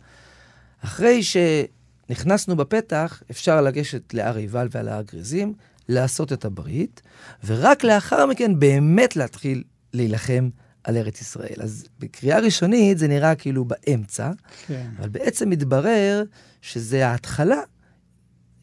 [0.84, 5.54] אחרי שנכנסנו בפתח, אפשר לגשת להר עיבל ועל ההר גריזים,
[5.88, 7.02] לעשות את הברית,
[7.46, 9.62] ורק לאחר מכן באמת להתחיל
[9.94, 10.48] להילחם
[10.84, 11.56] על ארץ ישראל.
[11.62, 14.30] אז בקריאה ראשונית זה נראה כאילו באמצע,
[14.66, 14.90] כן.
[14.98, 16.22] אבל בעצם מתברר
[16.62, 17.60] שזה ההתחלה.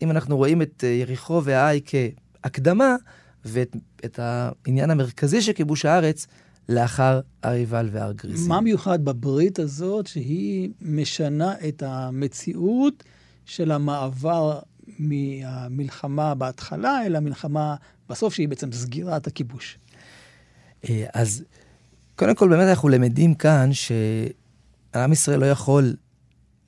[0.01, 2.95] אם אנחנו רואים את אה, יריחו והעי כהקדמה,
[3.45, 6.27] ואת העניין המרכזי של כיבוש הארץ
[6.69, 8.49] לאחר הר עיבל והר גריזים.
[8.49, 13.03] מה מיוחד בברית הזאת שהיא משנה את המציאות
[13.45, 14.59] של המעבר
[14.99, 17.75] מהמלחמה בהתחלה אל המלחמה
[18.09, 19.77] בסוף, שהיא בעצם סגירת הכיבוש?
[20.89, 21.43] אה, אז
[22.15, 25.95] קודם כל, באמת אנחנו למדים כאן שעם ישראל לא יכול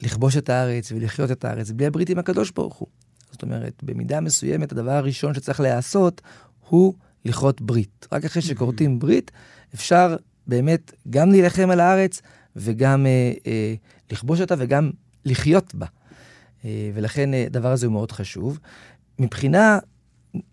[0.02, 2.88] לכבוש את הארץ ולחיות את הארץ בלי הברית עם הקדוש ברוך הוא.
[3.32, 6.22] זאת אומרת, במידה מסוימת, הדבר הראשון שצריך להיעשות
[6.70, 6.94] הוא
[7.26, 8.08] לכרות ברית.
[8.12, 9.32] רק אחרי שכורתים ברית,
[9.76, 10.16] אפשר
[10.48, 12.22] באמת גם להילחם על הארץ
[12.56, 13.74] וגם אה, אה,
[14.12, 14.92] לכבוש אותה וגם
[15.26, 15.86] לחיות בה.
[16.66, 18.60] אה, ולכן אה, הדבר הזה הוא מאוד חשוב.
[19.20, 19.80] מבחינה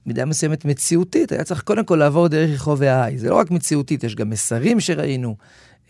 [0.06, 3.18] מידה מסוימת מציאותית, היה צריך קודם כל לעבור דרך יריחו והעי.
[3.18, 5.36] זה לא רק מציאותית, יש גם מסרים שראינו.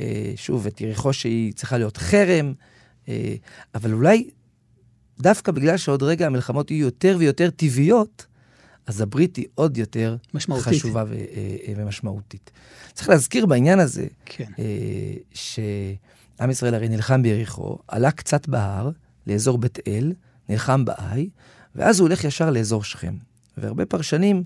[0.01, 2.55] אה, שוב, את יריחו שהיא צריכה להיות חרם,
[3.09, 3.35] אה,
[3.75, 4.31] אבל אולי
[5.19, 8.27] דווקא בגלל שעוד רגע המלחמות יהיו יותר ויותר טבעיות,
[8.87, 10.67] אז הברית היא עוד יותר משמעותית.
[10.67, 12.51] חשובה ו- אה, אה, ומשמעותית.
[12.93, 14.51] צריך להזכיר בעניין הזה, כן.
[14.59, 18.91] אה, שעם ישראל הרי נלחם ביריחו, עלה קצת בהר
[19.27, 20.13] לאזור בית אל,
[20.49, 21.29] נלחם בעי,
[21.75, 23.15] ואז הוא הולך ישר לאזור שכם.
[23.57, 24.45] והרבה פרשנים,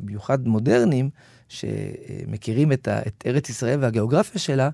[0.00, 1.10] במיוחד מודרניים,
[1.48, 2.88] שמכירים את,
[3.26, 4.70] ארץ ישראל והגיאוגרפיה שלה,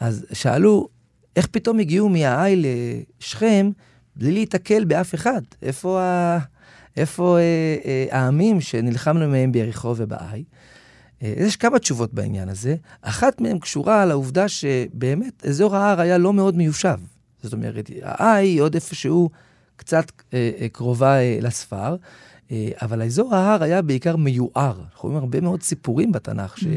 [0.00, 0.88] אז שאלו,
[1.36, 3.70] איך פתאום הגיעו מהעי לשכם
[4.16, 5.42] בלי להיתקל באף אחד?
[5.62, 6.38] איפה ה...
[6.96, 10.44] איפה אה, אה, העמים שנלחמנו מהם ביריחו ובעי?
[11.22, 12.76] אה, יש כמה תשובות בעניין הזה.
[13.02, 17.00] אחת מהן קשורה לעובדה שבאמת אזור ההר היה לא מאוד מיושב.
[17.42, 19.30] זאת אומרת, העי היא עוד איפשהו
[19.76, 21.96] קצת אה, אה, קרובה אה, לספר.
[22.52, 24.80] אה, אבל האזור ההר היה בעיקר מיוער.
[24.92, 26.68] אנחנו רואים הרבה מאוד סיפורים בתנ"ך, שמה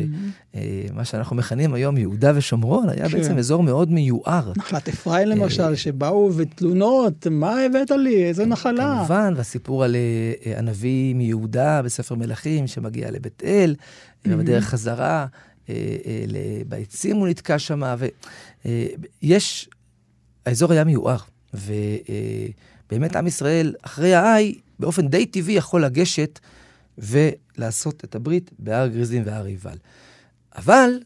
[0.53, 1.03] mm-hmm.
[1.03, 3.17] שאנחנו מכנים היום יהודה ושומרון, היה כן.
[3.17, 4.51] בעצם אזור מאוד מיוער.
[4.55, 8.95] נחלת אפרים למשל, שבאו ותלונות, מה הבאת לי, איזה נחלה.
[8.97, 13.75] כמובן, והסיפור על אה, הנביא מיהודה בספר מלכים, שמגיע לבית אל,
[14.25, 15.25] ובדרך חזרה,
[16.67, 17.95] בעצים הוא נתקע שם,
[19.23, 19.69] ויש,
[20.45, 21.17] האזור היה מיוער,
[21.53, 26.39] ובאמת עם ישראל, אחרי העי, באופן די טבעי יכול לגשת
[26.97, 29.77] ולעשות את הברית בהר גריזים והר עיבל.
[30.55, 30.99] אבל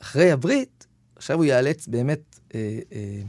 [0.00, 2.20] אחרי הברית, עכשיו הוא ייאלץ באמת
[2.54, 3.20] אה, אה,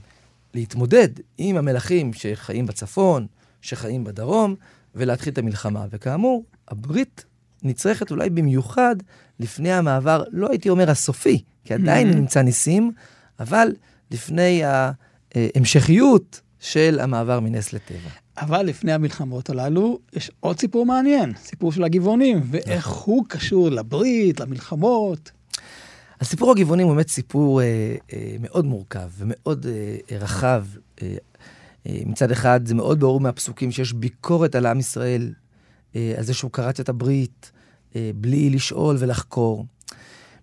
[0.54, 3.28] להתמודד עם המלכים שחיים בצפון,
[3.62, 4.56] שחיים בדרום,
[4.96, 5.86] ולהתחיל את המלחמה.
[5.90, 7.26] וכאמור, הברית
[7.64, 8.96] נצרכת אולי במיוחד
[9.40, 12.16] לפני המעבר, לא הייתי אומר הסופי, כי עדיין mm-hmm.
[12.16, 12.92] נמצא ניסים,
[13.40, 13.76] אבל
[14.12, 18.10] לפני ההמשכיות של המעבר מנס לטבע.
[18.38, 23.14] אבל לפני המלחמות הללו, יש עוד סיפור מעניין, סיפור של הגבעונים, ואיך נכון.
[23.14, 25.32] הוא קשור לברית, למלחמות.
[26.22, 30.66] הסיפור הגבעונים הוא באמת סיפור אה, אה, מאוד מורכב ומאוד אה, רחב.
[31.02, 31.16] אה,
[31.88, 35.34] אה, מצד אחד, זה מאוד ברור מהפסוקים שיש ביקורת על עם ישראל,
[35.96, 37.52] אה, על זה שהוא כרת את הברית,
[37.96, 39.66] אה, בלי לשאול ולחקור.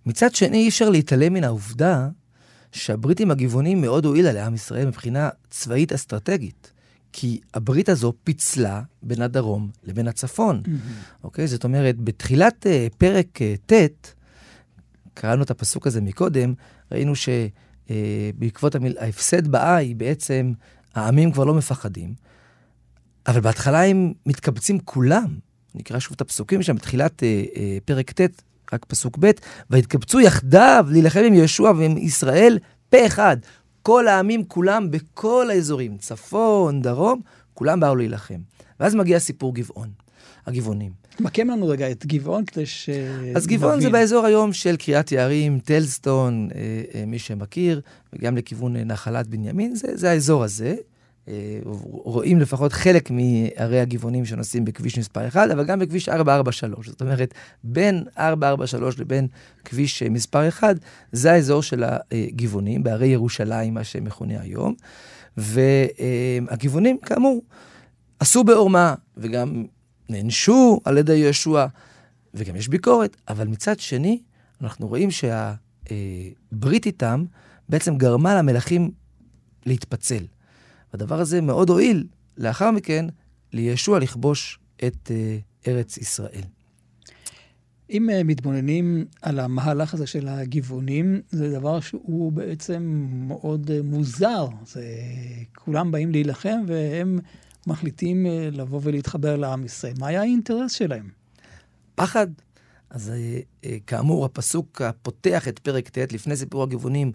[0.07, 2.09] מצד שני, אי אפשר להתעלם מן העובדה
[2.73, 6.73] שהברית עם הגבעונים מאוד הועילה לעם ישראל מבחינה צבאית אסטרטגית.
[7.13, 10.63] כי הברית הזו פיצלה בין הדרום לבין הצפון.
[10.65, 11.25] Mm-hmm.
[11.25, 11.47] אוקיי?
[11.47, 14.15] זאת אומרת, בתחילת uh, פרק uh, ט',
[15.15, 16.55] קראנו את הפסוק הזה מקודם,
[16.93, 18.95] ראינו שבעקבות uh, המיל...
[18.99, 20.53] ההפסד בעי, בעצם
[20.95, 22.15] העמים כבר לא מפחדים,
[23.27, 25.39] אבל בהתחלה הם מתקבצים כולם.
[25.75, 28.43] נקרא שוב את הפסוקים שם, בתחילת uh, uh, פרק ט',
[28.73, 29.31] רק פסוק ב',
[29.71, 33.37] והתקבצו יחדיו להילחם עם יהושע ועם ישראל פה אחד.
[33.89, 37.21] כל העמים כולם בכל האזורים, צפון, דרום,
[37.55, 38.39] כולם באו להילחם.
[38.81, 39.89] ואז מגיע סיפור גבעון,
[40.47, 40.93] הגבעונים.
[41.21, 42.91] מקם לנו רגע את גבעון כדי ש...
[43.37, 43.83] אז גבעון נבין.
[43.83, 46.61] זה באזור היום של קריית יערים, טלסטון, אה,
[46.95, 47.81] אה, מי שמכיר,
[48.13, 50.77] וגם לכיוון אה, נחלת בנימין, זה, זה האזור הזה.
[51.29, 51.59] אה,
[51.91, 56.89] רואים לפחות חלק מערי הגבעונים שנוסעים בכביש מספר 1, אבל גם בכביש 443.
[56.89, 59.27] זאת אומרת, בין 443 לבין
[59.65, 60.77] כביש אה, מספר 1,
[61.13, 64.75] זה האזור של הגבעונים, בערי ירושלים, מה שמכונה היום.
[65.37, 67.43] והגבעונים, כאמור,
[68.21, 69.65] עשו בעורמה וגם
[70.09, 71.67] נענשו על ידי יהושע,
[72.35, 74.21] וגם יש ביקורת, אבל מצד שני,
[74.61, 77.25] אנחנו רואים שהברית איתם
[77.69, 78.91] בעצם גרמה למלכים
[79.67, 80.25] להתפצל.
[80.93, 83.07] הדבר הזה מאוד הועיל לאחר מכן
[83.53, 86.43] לישוע לכבוש את uh, ארץ ישראל.
[87.91, 94.47] אם uh, מתבוננים על המהלך הזה של הגבעונים, זה דבר שהוא בעצם מאוד uh, מוזר.
[94.67, 94.85] זה,
[95.55, 97.19] כולם באים להילחם והם
[97.67, 99.95] מחליטים uh, לבוא ולהתחבר לעם ישראל.
[99.99, 101.09] מה היה האינטרס שלהם?
[101.95, 102.27] פחד.
[102.91, 103.13] אז
[103.87, 107.13] כאמור, הפסוק הפותח את פרק ט' לפני סיפור הגבעונים,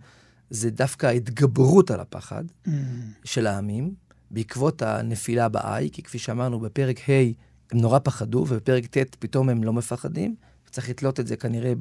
[0.49, 2.69] זה דווקא ההתגברות על הפחד mm.
[3.23, 3.93] של העמים,
[4.31, 7.13] בעקבות הנפילה באי, כי כפי שאמרנו, בפרק ה'
[7.71, 10.35] הם נורא פחדו, ובפרק ט' פתאום הם לא מפחדים.
[10.71, 11.73] צריך לתלות את זה כנראה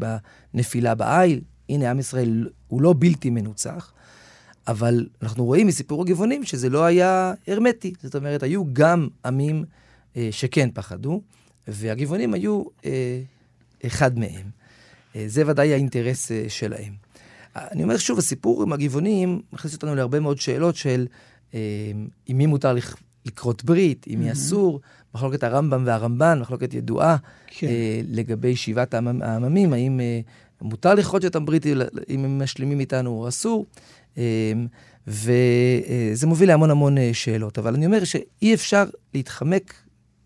[0.55, 1.41] בנפילה באי.
[1.69, 3.93] הנה, עם ישראל הוא לא בלתי מנוצח,
[4.69, 7.93] אבל אנחנו רואים מסיפור הגבעונים שזה לא היה הרמטי.
[8.03, 9.65] זאת אומרת, היו גם עמים
[10.17, 11.23] אה, שכן פחדו,
[11.69, 13.21] והגבעונים היו אה,
[13.87, 14.51] אחד מהם.
[15.17, 16.93] אה, זה ודאי האינטרס אה, שלהם.
[17.57, 21.07] אני אומר שוב, הסיפור עם הגבעונים מכניס אותנו להרבה מאוד שאלות של
[21.55, 21.61] אה,
[22.27, 22.75] עם מי מותר
[23.27, 24.33] לכרות ברית, עם מי.
[24.33, 24.81] אסור,
[25.15, 27.67] מחלוקת הרמב"ם והרמב"ן, מחלוקת ידועה כן.
[27.67, 30.21] אה, לגבי שבעת העממים, האם אה,
[30.61, 31.67] מותר לכרות אותם ברית
[32.09, 33.67] אם הם משלימים איתנו או אסור.
[35.07, 37.59] וזה מוביל להמון המון שאלות.
[37.59, 38.85] אבל אני אומר שאי אפשר
[39.15, 39.75] להתחמק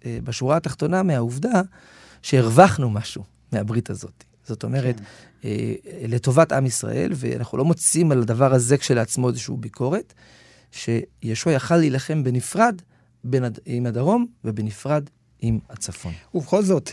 [0.07, 1.63] בשורה התחתונה מהעובדה
[2.23, 4.25] שהרווחנו משהו מהברית הזאת.
[4.47, 5.05] זאת אומרת, כן.
[5.45, 5.75] אה,
[6.09, 10.15] לטובת עם ישראל, ואנחנו לא מוצאים על הדבר הזה כשלעצמו איזושהי ביקורת,
[10.73, 12.83] שישוע יכל להילחם בנפרד
[13.25, 15.05] בין, עם הדרום ובנפרד
[15.41, 16.13] עם הצפון.
[16.35, 16.91] ובכל זאת,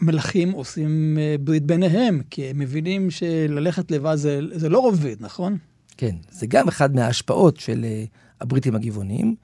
[0.00, 5.58] המלכים עושים אה, ברית ביניהם, כי הם מבינים שללכת לבד זה, זה לא עובד, נכון?
[5.96, 8.08] כן, זה גם אחד מההשפעות של uh,
[8.40, 9.34] הבריטים הגבעוניים,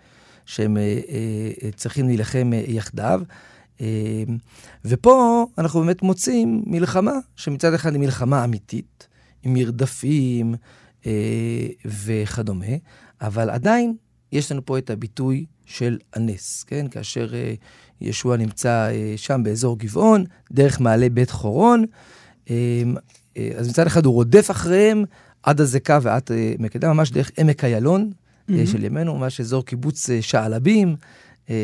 [0.47, 0.77] שהם
[1.77, 3.23] צריכים להילחם יחדיו.
[3.81, 3.87] אמ,
[4.85, 9.09] ופה אנחנו באמת מוצאים מלחמה, שמצד אחד היא מלחמה אמיתית,
[9.43, 10.55] עם מרדפים
[11.07, 12.67] אה, וכדומה,
[13.21, 13.95] אבל עדיין
[14.33, 16.89] יש לנו פה את הביטוי של הנס, כן?
[16.89, 17.55] כאשר אה,
[18.01, 21.85] ישוע נמצא אה, שם באזור גבעון, דרך מעלה בית חורון,
[22.51, 22.97] אמ,
[23.57, 25.05] אז מצד אחד הוא רודף אחריהם
[25.43, 26.23] עד הזקה ועד
[26.59, 28.53] מקדם, ממש דרך עמק איילון mm-hmm.
[28.73, 30.97] של ימינו, ממש אזור קיבוץ שעלבים.
[31.51, 31.55] אה,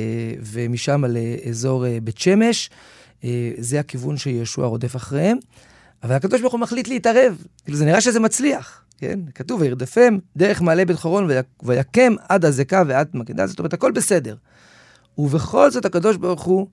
[0.40, 2.70] ומשם לאזור אה, בית שמש.
[3.24, 5.38] אה, זה הכיוון שישוע רודף אחריהם.
[6.02, 7.44] אבל הקדוש ברוך הוא מחליט להתערב.
[7.64, 9.20] כאילו, זה נראה שזה מצליח, כן?
[9.34, 11.30] כתוב, וירדפם דרך מעלה בית חורון
[11.62, 14.36] ויקם עד הזקה ועד מקדה, זאת אומרת, הכל בסדר.
[15.18, 16.66] ובכל זאת הקדוש ברוך הוא...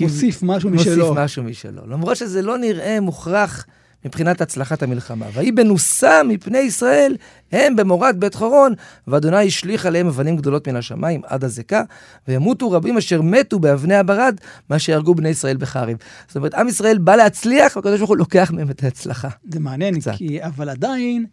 [0.00, 1.06] מוסיף משהו משלו.
[1.06, 1.86] מוסיף משהו משלו.
[1.86, 3.66] למרות שזה לא נראה מוכרח
[4.04, 5.26] מבחינת הצלחת המלחמה.
[5.32, 7.16] ויהי בנוסה מפני ישראל,
[7.52, 8.74] הם במורד בית חורון,
[9.08, 11.82] ואדוני השליך עליהם אבנים גדולות מן השמיים עד הזקה,
[12.28, 14.40] וימותו רבים אשר מתו באבני הברד,
[14.70, 15.96] מה שיהרגו בני ישראל בחרב.
[16.26, 19.28] זאת אומרת, עם ישראל בא להצליח, והקדוש ברוך הוא לוקח מהם את ההצלחה.
[19.48, 21.26] זה מעניין, כי, אבל עדיין,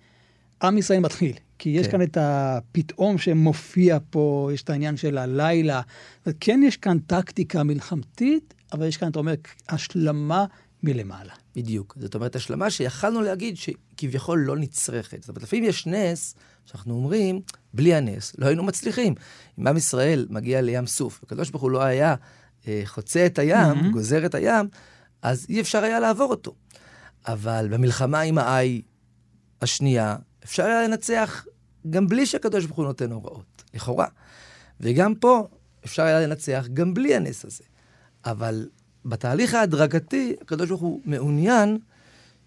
[0.64, 1.34] עם ישראל מתחיל.
[1.60, 1.92] כי יש כן.
[1.92, 5.82] כאן את הפתאום שמופיע פה, יש את העניין של הלילה.
[6.40, 9.34] כן יש כאן טקטיקה מלחמתית, אבל יש כאן, אתה אומר,
[9.70, 10.46] השלמה
[10.84, 11.34] מלמעלה.
[11.56, 11.98] בדיוק.
[12.00, 15.22] זאת אומרת, השלמה שיכלנו להגיד שכביכול לא נצרכת.
[15.22, 16.36] זאת אומרת, לפעמים יש נס
[16.66, 17.42] שאנחנו אומרים,
[17.74, 19.16] בלי הנס לא היינו מצליחים.
[19.60, 22.16] אם עם ישראל מגיע לים סוף, הקדוש ברוך הוא לא היה
[22.68, 23.92] אה, חוצה את הים, mm-hmm.
[23.92, 24.68] גוזר את הים,
[25.22, 26.56] אז אי אפשר היה לעבור אותו.
[27.28, 28.82] אבל במלחמה עם האי
[29.62, 31.46] השנייה, אפשר היה לנצח
[31.90, 34.08] גם בלי שהקדוש ברוך הוא נותן הוראות, לכאורה.
[34.80, 35.48] וגם פה
[35.86, 37.64] אפשר היה לנצח גם בלי הנס הזה.
[38.26, 38.68] אבל
[39.06, 41.78] בתהליך ההדרגתי, הקדוש ברוך הוא מעוניין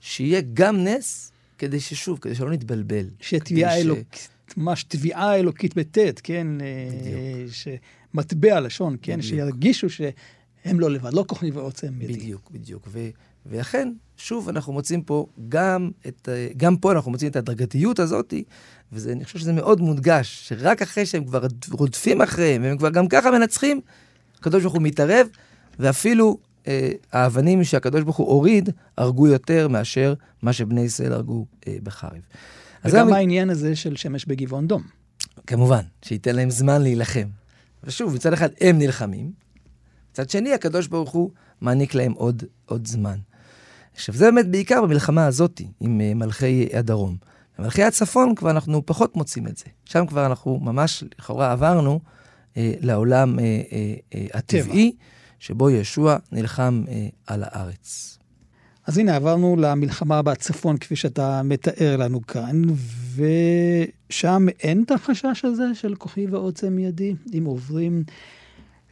[0.01, 3.07] שיהיה גם נס, כדי ששוב, כדי שלא נתבלבל.
[3.21, 3.81] שתביעה ש...
[3.81, 6.47] אלוקית, ממש תביעה אלוקית בטית, כן?
[6.61, 6.67] אה,
[7.01, 7.75] בדיוק.
[8.15, 9.19] שמטבע לשון, כן?
[9.19, 9.35] בדיוק.
[9.35, 11.93] שירגישו שהם לא לבד, לא כוכבי ועוצם.
[11.99, 12.89] בדיוק, בדיוק.
[12.91, 13.09] ו...
[13.47, 18.35] ולכן, שוב, אנחנו מוצאים פה גם את, גם פה אנחנו מוצאים את ההדרגתיות הזאת,
[18.93, 23.31] ואני חושב שזה מאוד מודגש, שרק אחרי שהם כבר רודפים אחריהם, והם כבר גם ככה
[23.31, 23.81] מנצחים,
[24.39, 25.27] הקדוש ברוך הוא מתערב
[25.79, 31.77] ואפילו אה, האבנים שהקדוש ברוך הוא הוריד, הרגו יותר מאשר מה שבני ישראל הרגו אה,
[31.83, 32.21] בחרב.
[32.85, 34.83] וגם העניין הזה של שמש בגבעון דום.
[35.47, 37.27] כמובן, שייתן להם זמן להילחם.
[37.85, 39.33] ושוב, מצד אחד הם נלחמים,
[40.13, 41.31] מצד שני, הקדוש ברוך הוא
[41.61, 43.17] מעניק להם עוד, עוד זמן.
[43.95, 47.17] עכשיו, זה באמת בעיקר במלחמה הזאת עם uh, מלכי הדרום.
[47.59, 49.65] במלכי הצפון כבר אנחנו פחות מוצאים את זה.
[49.85, 52.01] שם כבר אנחנו ממש, לכאורה, עברנו
[52.55, 54.93] uh, לעולם uh, uh, uh, הטבעי.
[55.45, 58.19] שבו ישוע נלחם אה, על הארץ.
[58.87, 62.63] אז הנה, עברנו למלחמה בצפון, כפי שאתה מתאר לנו כאן,
[63.17, 67.15] ושם אין את החשש הזה של כוחי ועוצם ידי.
[67.39, 68.05] אם עוברים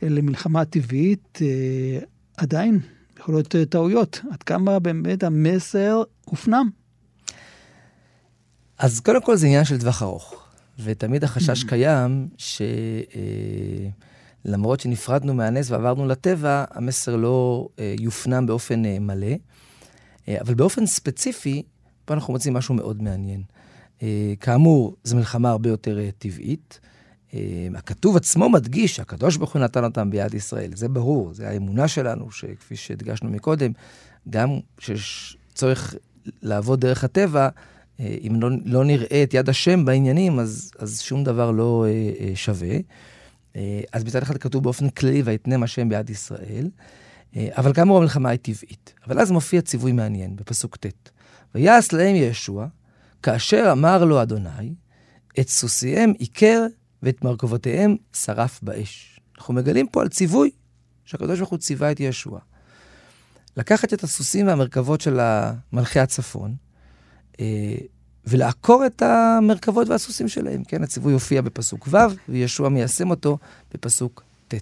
[0.03, 1.99] למלחמה טבעית, אה,
[2.37, 2.81] עדיין
[3.19, 4.21] יכול להיות טעויות.
[4.31, 6.71] עד כמה באמת המסר הופנם?
[8.79, 10.47] אז קודם כל זה עניין של טווח ארוך,
[10.79, 14.12] ותמיד החשש קיים שלמרות אה,
[14.79, 19.35] שנפרדנו מהנס ועברנו לטבע, המסר לא אה, יופנם באופן אה, מלא.
[20.41, 21.63] אבל באופן ספציפי,
[22.05, 23.43] פה אנחנו מוצאים משהו מאוד מעניין.
[24.41, 26.81] כאמור, זו מלחמה הרבה יותר טבעית.
[27.75, 30.71] הכתוב עצמו מדגיש שהקדוש ברוך הוא נתן אותם ביד ישראל.
[30.75, 33.73] זה ברור, זה האמונה שלנו, שכפי שהדגשנו מקודם,
[34.31, 35.95] גם שיש צורך
[36.43, 37.49] לעבוד דרך הטבע,
[38.01, 41.91] אה, אם לא, לא נראה את יד השם בעניינים, אז, אז שום דבר לא אה,
[42.21, 42.77] אה, שווה.
[43.57, 46.71] אה, אז מצד אחד כתוב באופן כללי, ויתנם השם ביד ישראל,
[47.37, 48.95] אה, אבל כאמור המלחמה היא טבעית.
[49.07, 51.11] אבל אז מופיע ציווי מעניין בפסוק ט':
[51.55, 52.67] ויעש להם ישוע,
[53.23, 54.75] כאשר אמר לו אדוני,
[55.41, 56.67] את סוסיהם עיקר
[57.03, 59.21] ואת מרכבותיהם שרף באש.
[59.39, 60.51] אנחנו מגלים פה על ציווי
[61.05, 62.41] שהקדוש ברוך הוא ציווה את ישוע.
[63.57, 65.21] לקחת את הסוסים והמרכבות של
[65.73, 66.55] מלכי הצפון,
[67.41, 67.77] אה,
[68.27, 70.65] ולעקור את המרכבות והסוסים שלהם.
[70.65, 71.97] כן, הציווי יופיע בפסוק ו',
[72.29, 73.39] וישוע מיישם אותו
[73.75, 74.55] בפסוק ט'.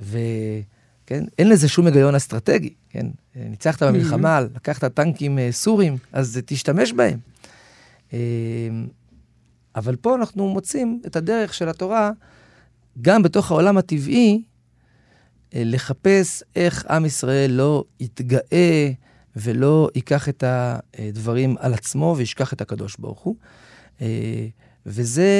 [0.00, 3.06] וכן, אין לזה שום היגיון אסטרטגי, כן?
[3.36, 4.56] ניצחת במלחמה, mm-hmm.
[4.56, 7.18] לקחת טנקים אה, סורים, אז תשתמש בהם.
[8.12, 8.18] אה,
[9.76, 12.10] אבל פה אנחנו מוצאים את הדרך של התורה,
[13.02, 14.42] גם בתוך העולם הטבעי,
[15.54, 18.90] לחפש איך עם ישראל לא יתגאה
[19.36, 23.36] ולא ייקח את הדברים על עצמו וישכח את הקדוש ברוך הוא.
[24.00, 24.46] אה,
[24.86, 25.30] וזה,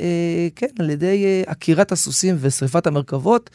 [0.00, 3.50] אה, כן, על ידי אה, עקירת הסוסים ושריפת המרכבות,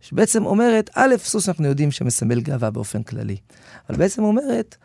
[0.00, 3.36] שבעצם אומרת, א', סוס אנחנו יודעים שמסמל גאווה באופן כללי,
[3.88, 4.76] אבל בעצם אומרת,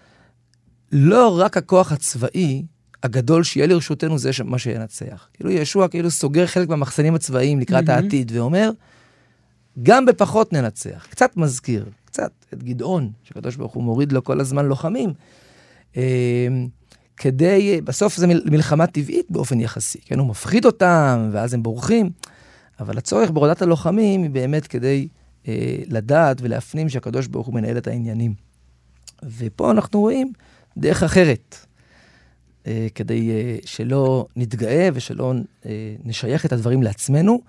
[0.91, 2.63] לא רק הכוח הצבאי
[3.03, 5.27] הגדול שיהיה לרשותנו זה מה שינצח.
[5.33, 7.91] כאילו ישוע כאילו סוגר חלק מהמחסנים הצבאיים לקראת mm-hmm.
[7.91, 8.71] העתיד ואומר,
[9.83, 11.07] גם בפחות ננצח.
[11.09, 15.13] קצת מזכיר, קצת, את גדעון, שקדוש ברוך הוא מוריד לו כל הזמן לוחמים,
[15.97, 16.47] אה,
[17.17, 20.19] כדי, בסוף זו מלחמה טבעית באופן יחסי, כן?
[20.19, 22.09] הוא מפחיד אותם, ואז הם בורחים,
[22.79, 25.07] אבל הצורך בהורדת הלוחמים היא באמת כדי
[25.47, 28.33] אה, לדעת ולהפנים שהקדוש ברוך הוא מנהל את העניינים.
[29.37, 30.31] ופה אנחנו רואים
[30.77, 31.55] דרך אחרת,
[32.67, 35.33] אה, כדי אה, שלא נתגאה ושלא
[35.65, 37.41] אה, נשייך את הדברים לעצמנו.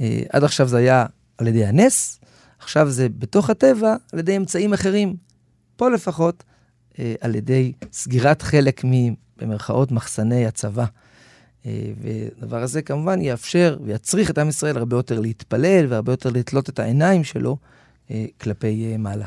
[0.00, 1.06] אה, עד עכשיו זה היה
[1.38, 2.20] על ידי הנס,
[2.58, 5.16] עכשיו זה בתוך הטבע על ידי אמצעים אחרים.
[5.76, 6.44] פה לפחות
[6.98, 8.90] אה, על ידי סגירת חלק מ...
[9.38, 10.84] במרכאות מחסני הצבא.
[11.66, 16.68] אה, והדבר הזה כמובן יאפשר ויצריך את עם ישראל הרבה יותר להתפלל והרבה יותר לתלות
[16.68, 17.56] את העיניים שלו
[18.10, 19.26] אה, כלפי אה, מעלה.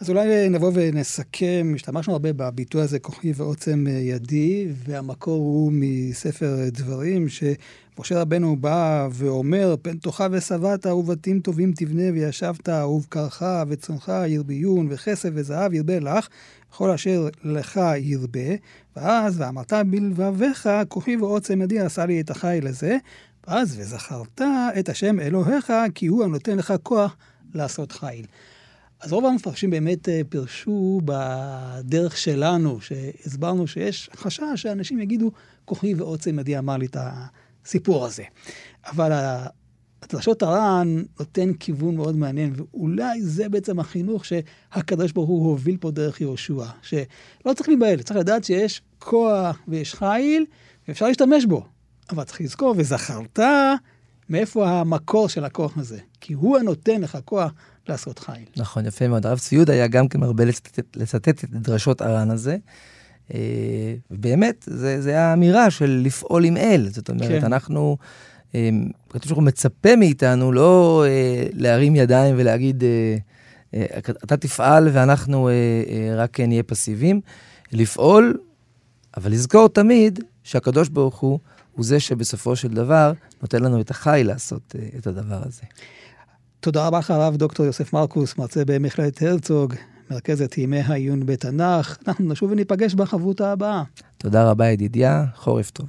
[0.00, 7.26] אז אולי נבוא ונסכם, השתמשנו הרבה בביטוי הזה, כוחי ועוצם ידי, והמקור הוא מספר דברים,
[7.28, 15.28] שמשה רבנו בא ואומר, פן תאכל ושבעת ובתים טובים תבנה וישבת ובקרך וצונך ירביון וכסף
[15.34, 16.28] וזהב ירבה לך,
[16.72, 18.54] וכל אשר לך ירבה.
[18.96, 22.96] ואז ואמרת בלבביך, כוחי ועוצם ידי עשה לי את החיל הזה.
[23.48, 24.40] ואז וזכרת
[24.78, 27.16] את השם אלוהיך, כי הוא הנותן לך כוח
[27.54, 28.26] לעשות חיל.
[29.00, 35.30] אז רוב המפרשים באמת אה, פירשו בדרך שלנו, שהסברנו שיש חשש שאנשים יגידו,
[35.64, 36.96] כוחי ועוצם ידי אמר לי את
[37.64, 38.22] הסיפור הזה.
[38.86, 39.12] אבל
[40.02, 45.90] הדרשות הר"ן נותן כיוון מאוד מעניין, ואולי זה בעצם החינוך שהקדוש ברוך הוא הוביל פה
[45.90, 50.46] דרך יהושע, שלא צריך להיבהל, צריך לדעת שיש כוח ויש חיל,
[50.88, 51.66] ואפשר להשתמש בו.
[52.10, 53.38] אבל צריך לזכור, וזכרת
[54.30, 55.98] מאיפה המקור של הכוח הזה.
[56.20, 57.52] כי הוא הנותן לך כוח
[57.88, 58.44] לעשות חיל.
[58.56, 59.26] נכון, יפה מאוד.
[59.26, 62.56] הרב ציוד היה גם כן מרבה לצטט, לצטט את דרשות הר"ן הזה.
[63.34, 66.88] אה, ובאמת, זה, זה האמירה של לפעול עם אל.
[66.90, 67.44] זאת אומרת, כן.
[67.44, 67.96] אנחנו,
[68.54, 68.70] אה,
[69.08, 72.84] כתוב שהוא מצפה מאיתנו לא אה, להרים ידיים ולהגיד,
[74.24, 75.48] אתה תפעל ואנחנו
[76.16, 77.20] רק נהיה פסיביים.
[77.72, 78.38] לפעול,
[79.16, 81.38] אבל לזכור תמיד שהקדוש ברוך הוא,
[81.72, 83.12] הוא זה שבסופו של דבר
[83.42, 85.62] נותן לנו את החי לעשות את הדבר הזה.
[86.60, 89.74] תודה רבה לך הרב דוקטור יוסף מרקוס, מרצה במכללת הרצוג,
[90.10, 91.98] מרכזת ימי העיון בתנ"ך.
[92.08, 93.82] אנחנו נשוב וניפגש בחברותה הבאה.
[94.18, 95.88] תודה רבה ידידיה, חורף טוב.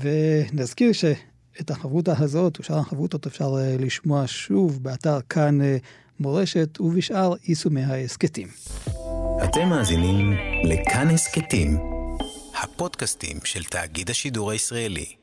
[0.00, 5.76] ונזכיר שאת החברותה הזאת ושאר החברותות אפשר אה, לשמוע שוב באתר כאן אה,
[6.20, 8.48] מורשת ובשאר יישומי ההסכתים.
[9.44, 10.32] אתם מאזינים
[10.64, 11.78] לכאן הסכתים,
[12.62, 15.21] הפודקאסטים של תאגיד השידור הישראלי.